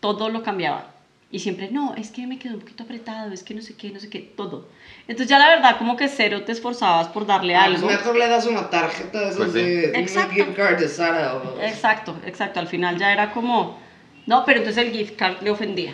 todo 0.00 0.30
lo 0.30 0.42
cambiaba. 0.42 0.92
Y 1.30 1.40
siempre, 1.40 1.70
no, 1.70 1.94
es 1.94 2.10
que 2.10 2.26
me 2.26 2.38
quedó 2.38 2.54
un 2.54 2.60
poquito 2.60 2.84
apretado, 2.84 3.34
es 3.34 3.42
que 3.42 3.52
no 3.52 3.60
sé 3.60 3.74
qué, 3.74 3.90
no 3.90 4.00
sé 4.00 4.08
qué, 4.08 4.20
todo. 4.20 4.66
Entonces 5.06 5.28
ya 5.28 5.38
la 5.38 5.48
verdad 5.50 5.76
como 5.76 5.94
que 5.94 6.08
cero 6.08 6.42
te 6.42 6.52
esforzabas 6.52 7.08
por 7.08 7.26
darle 7.26 7.54
ah, 7.54 7.64
algo. 7.64 7.82
Pues 7.86 7.98
mejor 7.98 8.16
le 8.16 8.26
das 8.26 8.46
una 8.46 8.70
tarjeta 8.70 9.28
de, 9.28 9.36
Pues 9.36 9.52
sí. 9.52 9.58
de 9.58 10.00
Exacto. 10.00 10.34
una 10.36 10.44
gift 10.46 10.56
card 10.56 10.78
de 10.78 10.88
Sara. 10.88 11.34
O... 11.34 11.60
Exacto, 11.60 12.16
exacto, 12.24 12.60
al 12.60 12.66
final 12.68 12.96
ya 12.96 13.12
era 13.12 13.30
como, 13.30 13.78
no, 14.24 14.42
pero 14.46 14.60
entonces 14.60 14.86
el 14.86 14.90
gift 14.90 15.16
card 15.16 15.42
le 15.42 15.50
ofendía. 15.50 15.92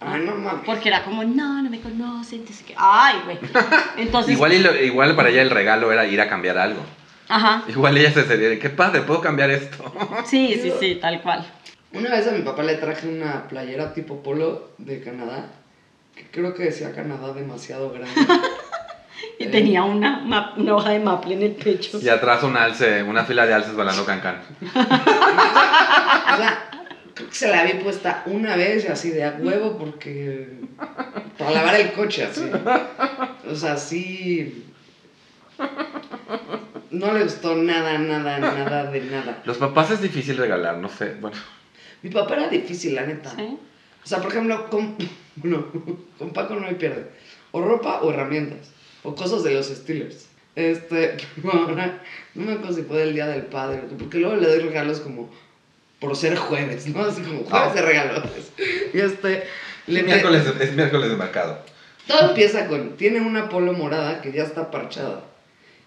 Ay, 0.00 0.22
no 0.24 0.34
mames. 0.36 0.62
Porque 0.64 0.88
era 0.88 1.02
como, 1.04 1.24
no, 1.24 1.60
no 1.62 1.68
me 1.70 1.80
conocen, 1.80 2.40
entonces 2.40 2.64
que, 2.64 2.74
ay, 2.76 3.16
güey. 3.24 3.38
Entonces, 3.96 4.32
Igual, 4.34 4.52
y 4.52 4.58
lo- 4.60 4.74
igual 4.80 5.16
para 5.16 5.28
ella 5.30 5.42
el 5.42 5.50
regalo 5.50 5.90
era 5.92 6.06
ir 6.06 6.20
a 6.20 6.28
cambiar 6.28 6.56
algo. 6.58 6.80
ajá, 7.28 7.64
Igual 7.68 7.96
ella 7.98 8.12
se 8.12 8.24
sería, 8.24 8.48
de, 8.48 8.58
qué 8.60 8.70
padre, 8.70 9.02
¿puedo 9.02 9.20
cambiar 9.20 9.50
esto? 9.50 9.92
sí, 10.26 10.58
sí, 10.62 10.72
sí, 10.78 10.94
tal 11.00 11.20
cual. 11.20 11.44
Una 11.92 12.10
vez 12.10 12.28
a 12.28 12.30
mi 12.32 12.42
papá 12.42 12.62
le 12.62 12.74
traje 12.76 13.08
una 13.08 13.48
playera 13.48 13.92
tipo 13.94 14.22
polo 14.22 14.70
de 14.78 15.02
Canadá, 15.02 15.46
que 16.14 16.26
creo 16.30 16.54
que 16.54 16.64
decía 16.64 16.92
Canadá 16.94 17.32
demasiado 17.32 17.90
grande. 17.90 18.12
Y 19.40 19.44
Eh. 19.44 19.48
tenía 19.48 19.82
una, 19.82 20.20
ma- 20.20 20.54
una 20.56 20.74
hoja 20.76 20.90
de 20.90 21.00
maple 21.00 21.34
en 21.34 21.42
el 21.42 21.52
pecho. 21.52 21.98
Y 22.00 22.08
atrás 22.08 22.42
un 22.44 22.56
alce, 22.56 23.02
una 23.02 23.24
fila 23.24 23.46
de 23.46 23.54
alces 23.54 23.74
bailando 23.74 24.04
cancán. 24.04 24.42
O 24.62 26.36
sea, 26.36 26.70
creo 27.18 27.30
que 27.30 27.34
se 27.34 27.48
la 27.48 27.60
había 27.60 27.80
puesta 27.80 28.22
una 28.26 28.56
vez 28.56 28.88
así 28.88 29.10
de 29.10 29.24
a 29.24 29.36
huevo 29.40 29.76
porque... 29.76 30.48
Para 31.36 31.50
lavar 31.50 31.80
el 31.80 31.92
coche, 31.92 32.24
así. 32.24 32.42
O 33.50 33.56
sea, 33.56 33.76
sí... 33.76 34.66
No 36.90 37.12
le 37.12 37.24
gustó 37.24 37.56
nada, 37.56 37.98
nada, 37.98 38.38
nada 38.38 38.90
de 38.90 39.00
nada. 39.00 39.42
Los 39.44 39.58
papás 39.58 39.90
es 39.90 40.00
difícil 40.00 40.36
regalar, 40.36 40.78
no 40.78 40.88
sé, 40.88 41.16
bueno. 41.20 41.36
Mi 42.02 42.10
papá 42.10 42.36
era 42.36 42.48
difícil, 42.48 42.94
la 42.94 43.04
neta. 43.04 43.34
¿Sí? 43.34 43.58
O 44.04 44.06
sea, 44.06 44.20
por 44.20 44.30
ejemplo, 44.30 44.70
con, 44.70 44.96
bueno, 45.36 45.66
con 46.18 46.32
Paco 46.32 46.54
no 46.54 46.68
hay 46.68 46.76
pierde. 46.76 47.08
O 47.50 47.60
ropa 47.60 48.00
o 48.02 48.12
herramientas. 48.12 48.70
O 49.02 49.14
cosas 49.14 49.42
de 49.42 49.54
los 49.54 49.66
Steelers. 49.66 50.28
Este, 50.54 51.16
ahora, 51.52 52.00
no 52.34 52.46
me 52.46 52.52
acuerdo 52.52 52.76
si 52.76 52.82
fue 52.82 53.02
el 53.02 53.14
día 53.14 53.26
del 53.26 53.42
padre. 53.42 53.82
Porque 53.98 54.18
luego 54.18 54.36
le 54.36 54.46
doy 54.46 54.60
regalos 54.60 55.00
como 55.00 55.28
por 56.00 56.16
ser 56.16 56.36
jueves, 56.36 56.86
¿no? 56.86 57.02
Así 57.02 57.22
como 57.22 57.44
jueves 57.44 57.70
Ah. 57.70 57.72
de 57.74 57.82
regalos. 57.82 58.24
Y 58.94 59.00
este, 59.00 59.44
le 59.86 60.00
Es 60.00 60.06
miércoles, 60.06 60.44
es 60.60 60.72
miércoles 60.74 61.10
de 61.10 61.16
mercado. 61.16 61.58
todo 62.06 62.28
empieza 62.30 62.66
con, 62.66 62.96
tiene 62.96 63.20
una 63.20 63.48
polo 63.48 63.72
morada 63.72 64.20
que 64.22 64.32
ya 64.32 64.42
está 64.44 64.70
parchada. 64.70 65.22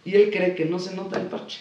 Y 0.06 0.16
él 0.16 0.30
cree 0.32 0.56
que 0.56 0.66
no 0.66 0.80
se 0.80 0.96
nota 0.96 1.20
el 1.20 1.28
parche. 1.28 1.60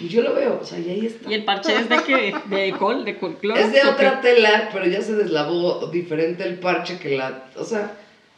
Y 0.00 0.08
yo 0.08 0.22
lo 0.22 0.34
veo, 0.34 0.60
o 0.62 0.64
sea, 0.64 0.78
y 0.78 0.88
ahí 0.90 1.06
está. 1.06 1.28
¿Y 1.30 1.34
el 1.34 1.44
parche 1.44 1.74
es 1.76 1.88
de 1.88 2.02
qué? 2.04 2.34
¿De 2.46 2.72
col? 2.78 3.04
¿De 3.04 3.18
col 3.18 3.36
cloro? 3.38 3.58
Es 3.60 3.72
de 3.72 3.80
¿O 3.80 3.82
qué? 3.82 3.88
otra 3.88 4.20
tela, 4.20 4.68
pero 4.72 4.86
ya 4.86 5.02
se 5.02 5.14
deslavó 5.14 5.88
diferente 5.88 6.44
el 6.44 6.54
parche 6.60 6.98
que 6.98 7.16
la, 7.16 7.44
o 7.56 7.64
sea, 7.64 7.92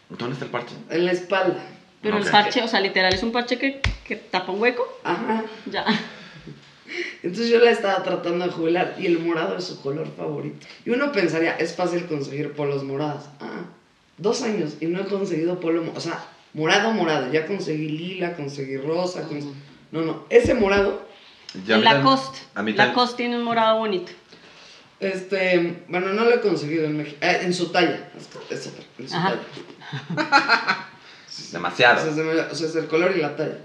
¿Dónde 0.08 0.34
está 0.34 0.46
el 0.46 0.50
parche? 0.50 0.74
en 0.90 1.04
la 1.06 1.12
espalda. 1.12 1.62
Pero 2.02 2.18
el 2.18 2.24
parche, 2.24 2.62
o 2.62 2.68
sea, 2.68 2.80
literal, 2.80 3.12
es 3.14 3.22
un 3.22 3.32
parche 3.32 3.58
que, 3.58 3.80
que 4.06 4.16
tapa 4.16 4.52
un 4.52 4.60
hueco. 4.60 4.86
Ajá. 5.04 5.44
Ya. 5.66 5.84
Entonces 7.22 7.48
yo 7.50 7.58
la 7.58 7.70
estaba 7.70 8.02
tratando 8.02 8.44
de 8.46 8.50
jubilar 8.52 8.94
y 8.98 9.06
el 9.06 9.18
morado 9.18 9.56
es 9.56 9.64
su 9.64 9.80
color 9.80 10.06
favorito. 10.16 10.66
Y 10.84 10.90
uno 10.90 11.10
pensaría, 11.12 11.56
es 11.56 11.74
fácil 11.74 12.06
conseguir 12.06 12.52
polos 12.52 12.82
moradas. 12.84 13.28
Ah, 13.40 13.62
dos 14.18 14.42
años 14.42 14.74
y 14.80 14.86
no 14.86 15.00
he 15.00 15.06
conseguido 15.06 15.58
polo, 15.60 15.84
o 15.94 16.00
sea, 16.00 16.24
morado, 16.52 16.92
morado. 16.92 17.32
Ya 17.32 17.46
conseguí 17.46 17.88
lila, 17.88 18.34
conseguí 18.36 18.76
rosa. 18.76 19.28
cons- 19.28 19.52
No, 19.92 20.02
no, 20.02 20.24
ese 20.30 20.54
morado, 20.54 21.02
Ya 21.66 21.74
en 21.76 21.80
mí 21.80 21.84
la 21.84 21.92
también- 21.94 22.16
cost. 22.16 22.36
A 22.54 22.62
mí 22.62 22.72
La 22.72 22.76
también- 22.76 22.94
cost 22.94 23.16
tiene 23.16 23.36
un 23.38 23.44
morado 23.44 23.78
bonito. 23.78 24.12
este, 25.00 25.82
bueno, 25.88 26.08
no 26.12 26.24
lo 26.24 26.34
he 26.34 26.40
conseguido 26.40 26.84
en 26.84 26.96
México, 26.96 27.18
eh, 27.20 27.40
en 27.42 27.52
su 27.52 27.70
talla. 27.70 28.08
Es, 28.50 28.56
es 28.66 28.72
en 28.98 29.08
su 29.08 29.14
Ajá. 29.16 29.30
talla. 29.30 29.42
O 30.10 30.14
sea, 31.30 31.52
Demasiado. 31.52 32.10
o 32.10 32.54
sea, 32.54 32.66
es 32.68 32.76
el 32.76 32.86
color 32.86 33.12
y 33.16 33.20
la 33.20 33.36
talla. 33.36 33.58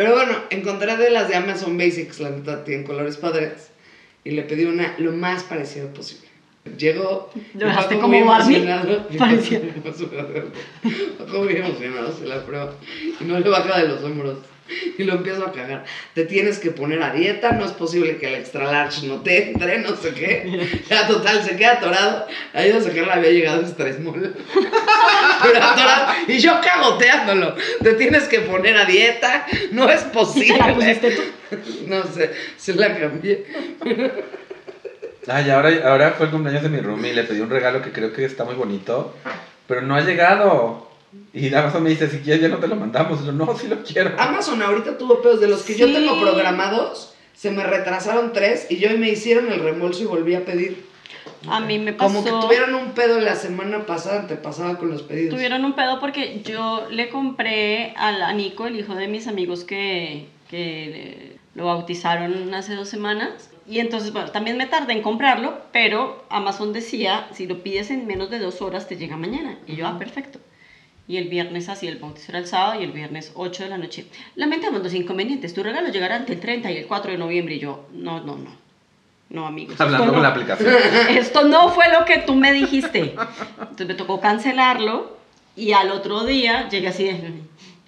Pero 0.00 0.14
bueno, 0.14 0.32
encontré 0.48 0.96
de 0.96 1.10
las 1.10 1.28
de 1.28 1.34
Amazon 1.34 1.76
Basics, 1.76 2.20
la 2.20 2.30
neta, 2.30 2.64
tienen 2.64 2.86
colores 2.86 3.18
padres. 3.18 3.70
Y 4.24 4.30
le 4.30 4.44
pedí 4.44 4.64
una 4.64 4.94
lo 4.96 5.12
más 5.12 5.42
parecido 5.42 5.92
posible. 5.92 6.26
Llegó. 6.78 7.30
Paco 7.60 8.00
como 8.00 8.08
muy 8.08 8.18
emocionado, 8.20 9.06
Parecía. 9.18 9.60
Paco 11.18 11.44
muy 11.44 11.54
emocionado. 11.54 12.16
Se 12.18 12.24
la 12.24 12.42
prueba. 12.46 12.72
Y 13.20 13.24
no 13.24 13.40
le 13.40 13.50
baja 13.50 13.78
de 13.78 13.88
los 13.88 14.02
hombros. 14.02 14.38
Y 14.96 15.02
lo 15.02 15.16
empiezo 15.16 15.44
a 15.44 15.52
cagar. 15.52 15.84
Te 16.14 16.24
tienes 16.24 16.58
que 16.60 16.70
poner 16.70 17.02
a 17.02 17.12
dieta, 17.12 17.52
no 17.52 17.66
es 17.66 17.72
posible 17.72 18.16
que 18.16 18.28
el 18.28 18.36
extra 18.36 18.72
large 18.72 19.06
no 19.06 19.20
te 19.20 19.50
entre, 19.50 19.80
no 19.80 19.96
sé 19.96 20.14
qué. 20.14 20.80
Ya 20.88 21.06
total, 21.08 21.42
se 21.42 21.56
queda 21.56 21.72
atorado. 21.72 22.26
Ayuda 22.54 22.78
a 22.78 22.82
sacar, 22.82 23.04
le 23.04 23.12
había 23.12 23.30
llegado 23.32 23.60
extra 23.60 23.92
small. 23.92 24.34
Y 26.28 26.38
yo 26.38 26.60
cagoteándolo. 26.60 27.54
Te 27.82 27.94
tienes 27.94 28.24
que 28.24 28.40
poner 28.40 28.76
a 28.76 28.84
dieta, 28.84 29.46
no 29.72 29.88
es 29.88 30.02
¿Y 30.02 30.14
posible. 30.14 30.54
te 30.54 30.58
la 30.58 30.74
pusiste 30.74 31.10
tú? 31.10 31.22
No 31.86 32.04
sé, 32.04 32.30
se 32.56 32.74
la 32.74 32.96
cambié. 32.98 33.44
Ay, 35.26 35.50
ahora, 35.50 35.70
ahora 35.84 36.10
fue 36.12 36.26
el 36.26 36.32
cumpleaños 36.32 36.62
de 36.62 36.68
mi 36.68 36.78
roomie 36.80 37.12
y 37.12 37.14
le 37.14 37.24
pedí 37.24 37.40
un 37.40 37.50
regalo 37.50 37.82
que 37.82 37.92
creo 37.92 38.12
que 38.12 38.24
está 38.24 38.44
muy 38.44 38.54
bonito, 38.54 39.14
pero 39.66 39.82
no 39.82 39.94
ha 39.94 40.00
llegado. 40.00 40.88
Y 41.32 41.52
Amazon 41.54 41.82
me 41.82 41.90
dice, 41.90 42.08
si 42.08 42.18
quieres 42.18 42.42
ya 42.42 42.48
no 42.48 42.58
te 42.58 42.68
lo 42.68 42.76
mandamos. 42.76 43.20
Y 43.22 43.26
yo, 43.26 43.32
no, 43.32 43.56
sí 43.56 43.68
lo 43.68 43.82
quiero. 43.82 44.12
Amazon 44.18 44.62
ahorita 44.62 44.96
tuvo 44.96 45.20
pedos 45.20 45.40
de 45.40 45.48
los 45.48 45.62
que 45.62 45.76
yo 45.76 45.92
tengo 45.92 46.20
programados. 46.20 47.14
Se 47.34 47.50
me 47.50 47.64
retrasaron 47.64 48.32
tres 48.32 48.66
y 48.68 48.76
yo 48.78 48.90
me 48.98 49.08
hicieron 49.08 49.50
el 49.50 49.60
reembolso 49.60 50.02
y 50.02 50.06
volví 50.06 50.34
a 50.34 50.44
pedir. 50.44 50.89
A 51.48 51.60
mí 51.60 51.78
me 51.78 51.92
pasó... 51.92 52.22
Como 52.22 52.24
que 52.24 52.46
tuvieron 52.46 52.74
un 52.74 52.92
pedo 52.92 53.20
la 53.20 53.34
semana 53.34 53.86
pasada, 53.86 54.26
te 54.26 54.36
pasaba 54.36 54.78
con 54.78 54.90
los 54.90 55.02
pedidos. 55.02 55.34
Tuvieron 55.34 55.64
un 55.64 55.74
pedo 55.74 56.00
porque 56.00 56.42
yo 56.44 56.86
le 56.90 57.08
compré 57.08 57.94
al, 57.96 58.22
a 58.22 58.32
Nico, 58.32 58.66
el 58.66 58.78
hijo 58.78 58.94
de 58.94 59.08
mis 59.08 59.26
amigos 59.26 59.64
que, 59.64 60.28
que 60.48 61.36
Lo 61.54 61.66
bautizaron 61.66 62.52
hace 62.54 62.74
dos 62.74 62.88
semanas. 62.88 63.50
Y 63.66 63.78
entonces, 63.78 64.12
bueno, 64.12 64.30
también 64.30 64.56
me 64.56 64.66
tardé 64.66 64.94
en 64.94 65.02
comprarlo, 65.02 65.60
pero 65.72 66.24
Amazon 66.28 66.72
decía, 66.72 67.28
si 67.32 67.46
lo 67.46 67.62
pides 67.62 67.90
en 67.90 68.06
menos 68.06 68.28
de 68.30 68.38
dos 68.38 68.60
horas, 68.62 68.88
te 68.88 68.96
llega 68.96 69.16
mañana. 69.16 69.58
Y 69.66 69.76
yo, 69.76 69.86
ah, 69.86 69.98
perfecto. 69.98 70.40
Y 71.06 71.16
el 71.16 71.28
viernes 71.28 71.68
así, 71.68 71.88
el 71.88 71.98
bautizo 71.98 72.30
era 72.30 72.38
el 72.38 72.46
sábado 72.46 72.80
y 72.80 72.84
el 72.84 72.92
viernes 72.92 73.32
8 73.34 73.64
de 73.64 73.68
la 73.68 73.78
noche. 73.78 74.06
Lamentamos 74.36 74.82
los 74.82 74.94
inconvenientes, 74.94 75.54
tu 75.54 75.62
regalo 75.62 75.88
llegará 75.88 76.16
entre 76.16 76.34
el 76.34 76.40
30 76.40 76.70
y 76.70 76.76
el 76.76 76.86
4 76.86 77.12
de 77.12 77.18
noviembre. 77.18 77.56
Y 77.56 77.58
yo, 77.58 77.88
no, 77.92 78.20
no, 78.20 78.36
no. 78.36 78.59
No, 79.30 79.46
amigos. 79.46 79.80
Hablando 79.80 80.06
con 80.08 80.16
no. 80.16 80.22
la 80.22 80.28
aplicación. 80.28 80.74
Esto 81.10 81.44
no 81.44 81.70
fue 81.70 81.84
lo 81.96 82.04
que 82.04 82.18
tú 82.18 82.34
me 82.34 82.52
dijiste. 82.52 83.14
Entonces 83.60 83.86
me 83.86 83.94
tocó 83.94 84.20
cancelarlo 84.20 85.16
y 85.56 85.72
al 85.72 85.90
otro 85.92 86.24
día 86.24 86.68
llegué 86.68 86.88
así 86.88 87.04
de, 87.04 87.12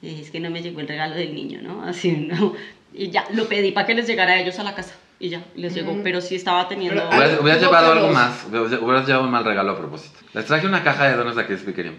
"Eh, 0.03 0.21
es 0.23 0.31
que 0.31 0.39
no 0.41 0.51
me 0.51 0.63
llegó 0.63 0.81
el 0.81 0.89
regalo 0.89 1.15
del 1.17 1.35
niño, 1.35 1.61
¿no? 1.63 1.83
Así, 1.85 2.13
¿no? 2.13 2.55
Y 2.95 3.11
ya, 3.11 3.25
lo 3.33 3.47
pedí 3.49 3.73
para 3.73 3.87
que 3.87 3.95
les 3.95 4.07
llegara 4.07 4.33
a 4.35 4.39
ellos 4.41 4.59
a 4.59 4.63
la 4.65 4.75
casa. 4.75 4.95
Y 5.19 5.29
ya, 5.31 5.43
les 5.55 5.75
llegó, 5.75 5.93
Ujú. 5.93 6.01
pero 6.03 6.21
sí 6.21 6.35
estaba 6.35 6.67
teniendo... 6.69 7.01
Pero, 7.01 7.17
Hubieras, 7.17 7.41
hubieras 7.41 7.59
¿cómo 7.65 7.71
llevado 7.71 7.93
algo 7.93 8.09
más. 8.09 8.45
Hubieras 8.49 9.07
llevado 9.07 9.25
un 9.25 9.31
mal 9.31 9.45
regalo 9.45 9.73
a 9.73 9.79
propósito. 9.79 10.19
Les 10.35 10.45
traje 10.47 10.67
una 10.67 10.83
caja 10.83 11.07
de 11.09 11.17
donas 11.17 11.37
de 11.37 11.43
aquí 11.43 11.53
de. 11.55 11.97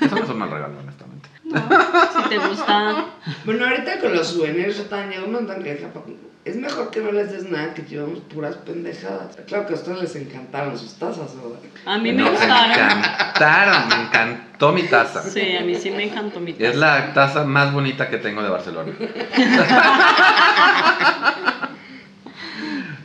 Eso 0.00 0.14
no 0.16 0.22
es 0.24 0.28
un 0.30 0.38
mal 0.38 0.50
regalo, 0.50 0.78
honestamente. 0.80 1.28
No, 1.46 1.60
si 1.60 2.28
te 2.28 2.38
gusta... 2.38 3.04
Bueno, 3.44 3.64
ahorita 3.66 3.98
con 4.00 4.14
los 4.14 4.26
souvenirs, 4.28 4.76
yo 4.78 4.84
también 4.84 5.10
llevo 5.12 5.26
un 5.26 5.32
montón 5.34 5.62
queja, 5.62 5.88
papi. 5.88 6.16
Es 6.44 6.56
mejor 6.56 6.90
que 6.90 7.00
no 7.00 7.10
les 7.12 7.32
des 7.32 7.48
nada, 7.50 7.74
que 7.74 7.82
llevamos 7.82 8.20
puras 8.20 8.54
pendejadas. 8.56 9.36
Claro 9.48 9.66
que 9.66 9.72
a 9.72 9.76
ustedes 9.76 10.00
les 10.00 10.14
encantaron 10.16 10.78
sus 10.78 10.94
tazas, 10.94 11.34
¿verdad? 11.36 11.58
A 11.86 11.98
mí 11.98 12.12
me 12.12 12.22
No, 12.22 12.30
gustaron. 12.30 12.70
encantaron, 12.70 13.88
me 13.88 13.94
encantó 14.04 14.72
mi 14.72 14.82
taza. 14.84 15.22
Sí, 15.22 15.56
a 15.56 15.62
mí 15.62 15.74
sí 15.74 15.90
me 15.90 16.04
encantó 16.04 16.38
mi 16.38 16.52
taza. 16.52 16.70
Es 16.70 16.76
la 16.76 17.12
taza 17.14 17.44
más 17.44 17.72
bonita 17.72 18.08
que 18.08 18.18
tengo 18.18 18.42
de 18.44 18.48
Barcelona. 18.50 18.92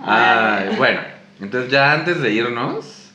Ay, 0.04 0.76
bueno, 0.78 1.02
entonces 1.40 1.72
ya 1.72 1.92
antes 1.94 2.22
de 2.22 2.32
irnos, 2.32 3.12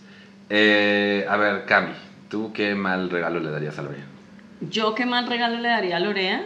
eh, 0.51 1.27
a 1.29 1.37
ver, 1.37 1.65
Cami, 1.67 1.93
¿tú 2.29 2.53
qué 2.53 2.75
mal 2.75 3.11
regalo 3.11 3.41
le 3.41 3.51
darías 3.51 3.79
a 3.79 3.83
Lorea? 3.83 4.05
¿Yo 4.61 4.95
qué 4.95 5.05
mal 5.07 5.27
regalo 5.27 5.59
le 5.59 5.69
daría 5.69 5.97
a 5.97 6.01
Lorea? 6.01 6.43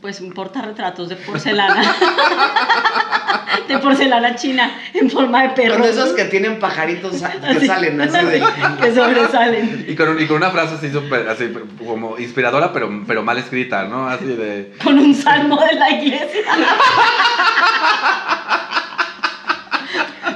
Pues 0.00 0.20
un 0.22 0.32
portarretratos 0.32 1.10
de 1.10 1.16
porcelana. 1.16 1.82
de 3.68 3.78
porcelana 3.78 4.34
china 4.34 4.70
en 4.94 5.10
forma 5.10 5.42
de 5.42 5.50
perro. 5.50 5.74
Con 5.76 5.84
esos 5.84 6.14
que 6.14 6.24
tienen 6.24 6.58
pajaritos 6.58 7.12
que 7.12 7.66
salen 7.66 8.00
así 8.00 8.24
de... 8.24 8.42
que 8.80 8.94
sobresalen. 8.94 9.84
Y 9.86 9.94
con, 9.94 10.08
un- 10.08 10.20
y 10.22 10.26
con 10.26 10.38
una 10.38 10.50
frase 10.50 10.76
así 10.76 10.90
súper, 10.90 11.28
así 11.28 11.52
como 11.86 12.18
inspiradora, 12.18 12.72
pero, 12.72 12.90
pero 13.06 13.22
mal 13.22 13.36
escrita, 13.36 13.84
¿no? 13.84 14.08
Así 14.08 14.24
de... 14.24 14.72
Con 14.82 14.98
un 14.98 15.14
salmo 15.14 15.60
de 15.60 15.74
la 15.74 15.90
iglesia. 15.90 16.40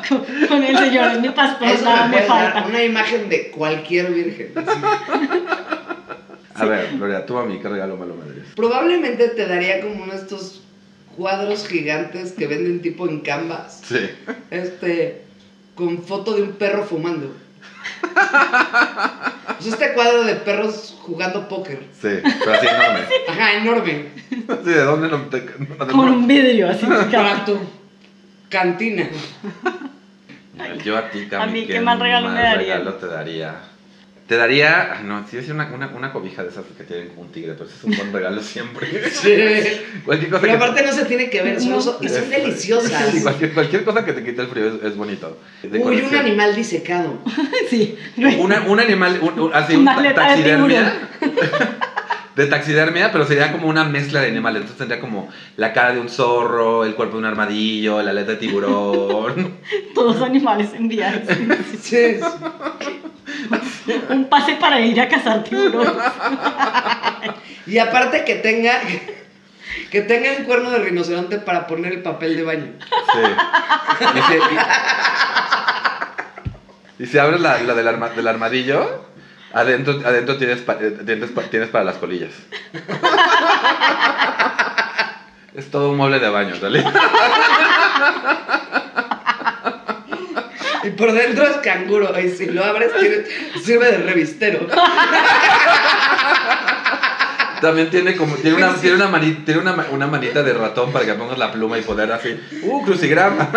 con, 0.09 0.19
con 0.49 0.63
el 0.63 0.77
Señor 0.79 1.13
es 1.13 1.21
mi 1.21 1.29
pastor, 1.31 1.69
Eso 1.69 1.85
nada 1.85 2.07
me 2.09 2.23
falta. 2.23 2.65
una 2.67 2.83
imagen 2.83 3.29
de 3.29 3.51
cualquier 3.51 4.13
virgen. 4.13 4.53
A 6.55 6.65
ver, 6.67 6.93
Lorea, 6.95 7.27
tú 7.27 7.37
a 7.39 7.45
mí, 7.45 7.59
¿qué 7.61 7.69
regalo 7.69 7.97
malo 7.97 8.15
me 8.15 8.27
darías? 8.29 8.47
Probablemente 8.55 9.29
te 9.29 9.47
daría 9.47 9.81
como 9.81 10.05
uno 10.05 10.13
de 10.13 10.19
estos 10.19 10.63
cuadros 11.17 11.67
gigantes 11.67 12.33
que 12.33 12.47
venden 12.47 12.81
tipo 12.81 13.09
en 13.09 13.21
canvas. 13.21 13.83
Sí. 13.85 14.09
Este, 14.51 15.23
con 15.75 16.03
foto 16.03 16.35
de 16.35 16.43
un 16.43 16.53
perro 16.53 16.85
fumando. 16.85 17.35
Pues 19.59 19.67
este 19.67 19.93
cuadro 19.95 20.25
de 20.25 20.35
perros 20.37 20.97
jugando 21.03 21.49
póker. 21.49 21.81
Sí, 22.01 22.09
pero 22.23 22.53
así 22.53 22.67
enorme. 22.67 23.01
Ajá, 23.29 23.53
enorme. 23.55 24.05
Así, 24.49 24.71
¿de 24.71 24.81
dónde 24.85 25.09
lo 25.09 25.21
te- 25.23 25.45
Con 25.91 26.09
un 26.09 26.27
vidrio 26.27 26.71
así. 26.71 26.87
Para 26.87 27.45
tu 27.45 27.59
cantina. 28.49 29.09
Yo 30.85 30.97
a 30.97 31.11
ti, 31.11 31.27
Cami, 31.27 31.43
A 31.43 31.47
mí, 31.47 31.67
¿qué 31.67 31.81
mal 31.81 31.99
regalo 32.01 32.29
me 32.29 32.41
daría? 32.41 32.75
regalo 32.77 32.95
te 32.95 33.07
daría? 33.07 33.55
Te 34.29 34.39
daría, 34.39 34.95
ay, 34.95 35.05
no, 35.05 35.27
sí, 35.29 35.37
es 35.37 35.51
una, 35.51 35.67
una, 35.75 35.89
una 35.89 36.11
cobija 36.11 36.43
de 36.43 36.49
esas 36.49 36.65
que 36.79 36.85
tienen 36.85 37.09
como 37.09 37.23
un 37.23 37.33
tigre, 37.33 37.53
pero 37.53 37.67
ese 37.69 37.77
es 37.77 37.85
un 37.85 37.95
buen 37.95 38.11
regalo 38.11 38.41
siempre. 38.43 38.87
Sí. 39.11 39.35
Cualquier 40.05 40.31
cosa 40.31 40.41
Pero 40.41 40.53
que... 40.59 40.65
aparte 40.65 40.83
no 40.87 40.93
se 40.93 41.05
tiene 41.05 41.29
que 41.29 41.43
ver, 41.43 41.63
No. 41.65 41.81
son, 41.83 41.97
y 42.03 42.09
son 42.09 42.23
Es- 42.23 42.31
deliciosas. 42.31 43.11
Sí, 43.13 43.21
cualquier, 43.23 43.53
cualquier 43.53 43.85
cosa 43.85 44.03
que 44.05 44.13
te 44.15 44.25
quite 44.25 44.41
el 44.41 44.49
frío 44.49 44.69
es, 44.69 44.83
es 44.83 44.97
bonito. 44.97 45.39
De 45.63 45.79
Uy, 45.79 46.01
un 46.01 46.15
animal 46.15 46.55
disecado. 46.57 47.19
Sí. 47.69 47.99
Una- 48.39 48.63
un 48.63 48.81
animal, 48.81 49.19
un, 49.21 49.39
un- 49.41 49.55
así, 49.55 49.75
un 49.75 49.83
Una 49.83 49.97
ta- 49.97 50.15
taxidermia. 50.15 50.93
De 52.37 52.47
taxidermia, 52.47 53.13
pero 53.13 53.25
sería 53.27 53.53
como 53.53 53.69
una 53.69 53.85
mezcla 53.85 54.21
de 54.21 54.27
animales. 54.29 54.63
Entonces 54.63 54.79
tendría 54.79 55.01
como 55.01 55.29
la 55.57 55.73
cara 55.73 55.93
de 55.95 56.01
un 56.01 56.09
zorro, 56.09 56.85
el 56.85 56.95
cuerpo 56.97 57.13
de 57.15 57.19
un 57.21 57.27
armadillo, 57.27 58.03
la 58.03 58.11
aleta 58.11 58.33
de 58.33 58.37
tiburón. 58.39 59.59
Todos 59.95 60.21
animales 60.23 60.71
enviados. 60.75 61.23
Sí. 61.81 62.17
Un 64.09 64.25
pase 64.29 64.57
para 64.57 64.81
ir 64.81 65.01
a 65.01 65.09
cazar 65.09 65.45
tiburones. 65.45 65.93
Y 67.67 67.79
aparte 67.79 68.25
que 68.25 68.35
tenga 68.37 68.73
que 69.91 70.03
tenga 70.03 70.31
un 70.39 70.45
cuerno 70.45 70.71
de 70.71 70.79
rinoceronte 70.81 71.39
para 71.39 71.67
poner 71.67 71.93
el 71.95 72.03
papel 72.03 72.37
de 72.37 72.43
baño. 72.43 72.73
Sí. 73.13 73.21
Y 74.01 74.21
si, 74.23 74.35
y- 77.01 77.05
y 77.05 77.07
si 77.07 77.19
abres 77.19 77.41
la, 77.41 77.59
la 77.63 77.75
del, 77.75 77.89
arma- 77.89 78.11
del 78.11 78.29
armadillo, 78.29 79.07
adentro, 79.55 80.01
adentro 80.05 80.37
tienes, 80.37 80.61
pa- 80.61 80.77
eh, 80.81 80.91
tienes, 81.07 81.31
tienes 81.51 81.69
para 81.71 81.85
las 81.85 81.97
colillas. 81.97 82.33
Es 85.55 85.71
todo 85.71 85.91
un 85.91 85.97
mueble 85.97 86.19
de 86.19 86.29
baño, 86.29 86.57
¿vale? 86.61 86.85
Y 90.83 90.91
por 90.91 91.13
dentro 91.13 91.45
es 91.45 91.57
canguro. 91.59 92.13
Y 92.19 92.29
si 92.31 92.47
lo 92.47 92.65
abres, 92.65 92.91
tiene- 92.99 93.25
sirve 93.63 93.93
de 93.93 93.99
revistero. 93.99 94.67
También 97.65 97.89
tiene 97.89 98.15
como 98.15 98.37
tiene 98.37 98.59
una 98.59 98.75
tiene 98.75 98.97
una 98.97 99.09
mani- 99.09 99.43
tiene 99.45 99.61
una, 99.61 99.87
una 99.91 100.07
manita 100.07 100.43
de 100.43 100.53
ratón 100.53 100.93
para 100.93 101.07
que 101.07 101.15
pongas 101.15 101.39
la 101.39 101.51
pluma 101.51 101.79
y 101.79 101.81
poder 101.83 102.13
así, 102.13 102.39
uh, 102.63 102.83
crucigrama. 102.85 103.49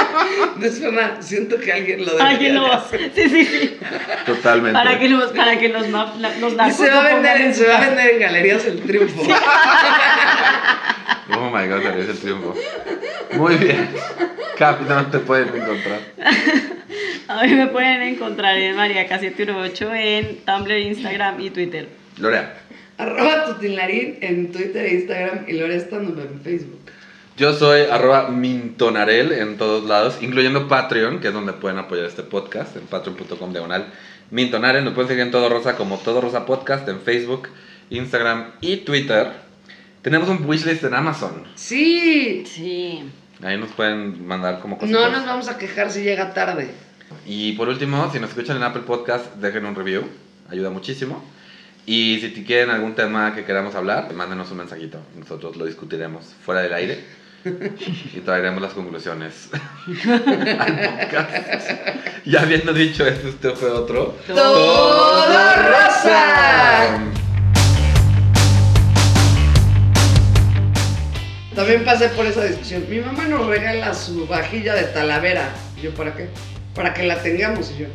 Me 0.56 0.70
suena, 0.70 1.20
siento 1.20 1.58
que 1.58 1.70
alguien 1.70 2.00
lo 2.06 2.12
debería 2.12 2.28
Alguien 2.30 2.54
lo 2.54 2.62
va. 2.62 2.76
hacer. 2.76 3.10
Sí, 3.14 3.28
sí, 3.28 3.44
sí. 3.44 3.76
Totalmente. 4.24 4.72
Para 4.72 4.98
que 4.98 5.08
los, 5.10 5.30
para 5.32 5.58
que 5.58 5.68
los, 5.68 5.88
ma- 5.88 6.14
la- 6.18 6.36
los 6.38 6.52
Y 6.54 6.70
se 6.72 6.88
va, 6.90 7.00
a 7.00 7.14
vender, 7.14 7.40
en 7.42 7.54
se 7.54 7.66
va 7.66 7.76
a 7.76 7.80
vender 7.86 8.14
en 8.14 8.20
Galerías 8.20 8.64
El 8.64 8.80
Triunfo. 8.80 9.22
Oh 11.32 11.48
my 11.50 11.66
god, 11.68 11.86
es 11.98 12.08
el 12.08 12.18
triunfo. 12.18 12.54
Muy 13.34 13.54
bien. 13.56 13.88
Capi, 14.58 14.84
¿dónde 14.84 15.10
te 15.10 15.18
pueden 15.24 15.48
encontrar? 15.48 16.00
A 17.28 17.44
mí 17.44 17.54
me 17.54 17.68
pueden 17.68 18.02
encontrar 18.02 18.56
en 18.58 18.76
Mariaca718 18.76 19.90
en 19.94 20.38
Tumblr, 20.44 20.72
Instagram 20.78 21.40
y 21.40 21.50
Twitter. 21.50 21.88
Lorea. 22.18 22.54
Arroba 23.00 23.46
Tutinlarín 23.46 24.18
en 24.20 24.52
Twitter 24.52 24.84
e 24.84 24.94
Instagram 24.96 25.44
y 25.48 25.54
Lore 25.54 25.76
Estando 25.76 26.20
en 26.20 26.38
Facebook. 26.42 26.80
Yo 27.34 27.54
soy 27.54 27.84
arroba 27.90 28.28
mintonarel 28.28 29.32
en 29.32 29.56
todos 29.56 29.84
lados, 29.84 30.18
incluyendo 30.20 30.68
Patreon, 30.68 31.20
que 31.20 31.28
es 31.28 31.32
donde 31.32 31.54
pueden 31.54 31.78
apoyar 31.78 32.04
este 32.04 32.22
podcast, 32.22 32.76
en 32.76 32.82
patreon.com 32.82 33.52
diagonal 33.52 33.86
mintonarel. 34.30 34.84
Nos 34.84 34.92
pueden 34.92 35.08
seguir 35.08 35.22
en 35.22 35.30
Todo 35.30 35.48
Rosa 35.48 35.76
como 35.76 35.96
Todo 35.96 36.20
Rosa 36.20 36.44
Podcast 36.44 36.86
en 36.90 37.00
Facebook, 37.00 37.48
Instagram 37.88 38.52
y 38.60 38.76
Twitter. 38.78 39.32
Tenemos 40.02 40.28
un 40.28 40.44
wishlist 40.44 40.84
en 40.84 40.92
Amazon. 40.92 41.44
Sí. 41.54 42.44
Sí. 42.44 43.02
Ahí 43.42 43.56
nos 43.56 43.70
pueden 43.70 44.26
mandar 44.26 44.60
como 44.60 44.76
cositas. 44.76 45.00
No 45.00 45.10
nos 45.10 45.24
vamos 45.24 45.48
a 45.48 45.56
quejar 45.56 45.90
si 45.90 46.02
llega 46.02 46.34
tarde. 46.34 46.68
Y 47.24 47.52
por 47.52 47.70
último, 47.70 48.10
si 48.12 48.20
nos 48.20 48.28
escuchan 48.28 48.58
en 48.58 48.64
Apple 48.64 48.82
Podcast, 48.82 49.36
dejen 49.36 49.64
un 49.64 49.74
review, 49.74 50.02
ayuda 50.50 50.68
muchísimo. 50.68 51.24
Y 51.86 52.20
si 52.20 52.28
te 52.28 52.44
quieren 52.44 52.70
algún 52.70 52.94
tema 52.94 53.34
que 53.34 53.44
queramos 53.44 53.74
hablar, 53.74 54.12
mándenos 54.14 54.50
un 54.50 54.58
mensajito. 54.58 54.98
Nosotros 55.16 55.56
lo 55.56 55.64
discutiremos 55.64 56.24
fuera 56.44 56.60
del 56.60 56.74
aire 56.74 57.04
y 57.44 58.20
traeremos 58.20 58.60
las 58.62 58.74
conclusiones 58.74 59.48
al 60.06 60.80
podcast. 60.80 61.70
Y 62.24 62.36
habiendo 62.36 62.72
dicho 62.72 63.06
esto, 63.06 63.28
este 63.28 63.50
fue 63.52 63.70
otro. 63.70 64.16
¡Todo 64.26 65.26
rosa! 65.26 66.98
También 71.54 71.84
pasé 71.84 72.08
por 72.10 72.26
esa 72.26 72.44
discusión. 72.44 72.84
Mi 72.88 73.00
mamá 73.00 73.26
nos 73.26 73.46
regala 73.46 73.92
su 73.94 74.26
vajilla 74.26 74.74
de 74.74 74.84
talavera. 74.84 75.50
Y 75.76 75.82
yo, 75.82 75.94
¿para 75.94 76.14
qué? 76.14 76.28
Para 76.74 76.94
que 76.94 77.02
la 77.02 77.22
tengamos. 77.22 77.72
Y 77.72 77.82
yo, 77.82 77.86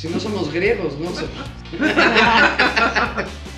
si 0.00 0.08
no 0.08 0.18
somos 0.18 0.50
griegos, 0.50 0.94
¿no? 0.98 1.10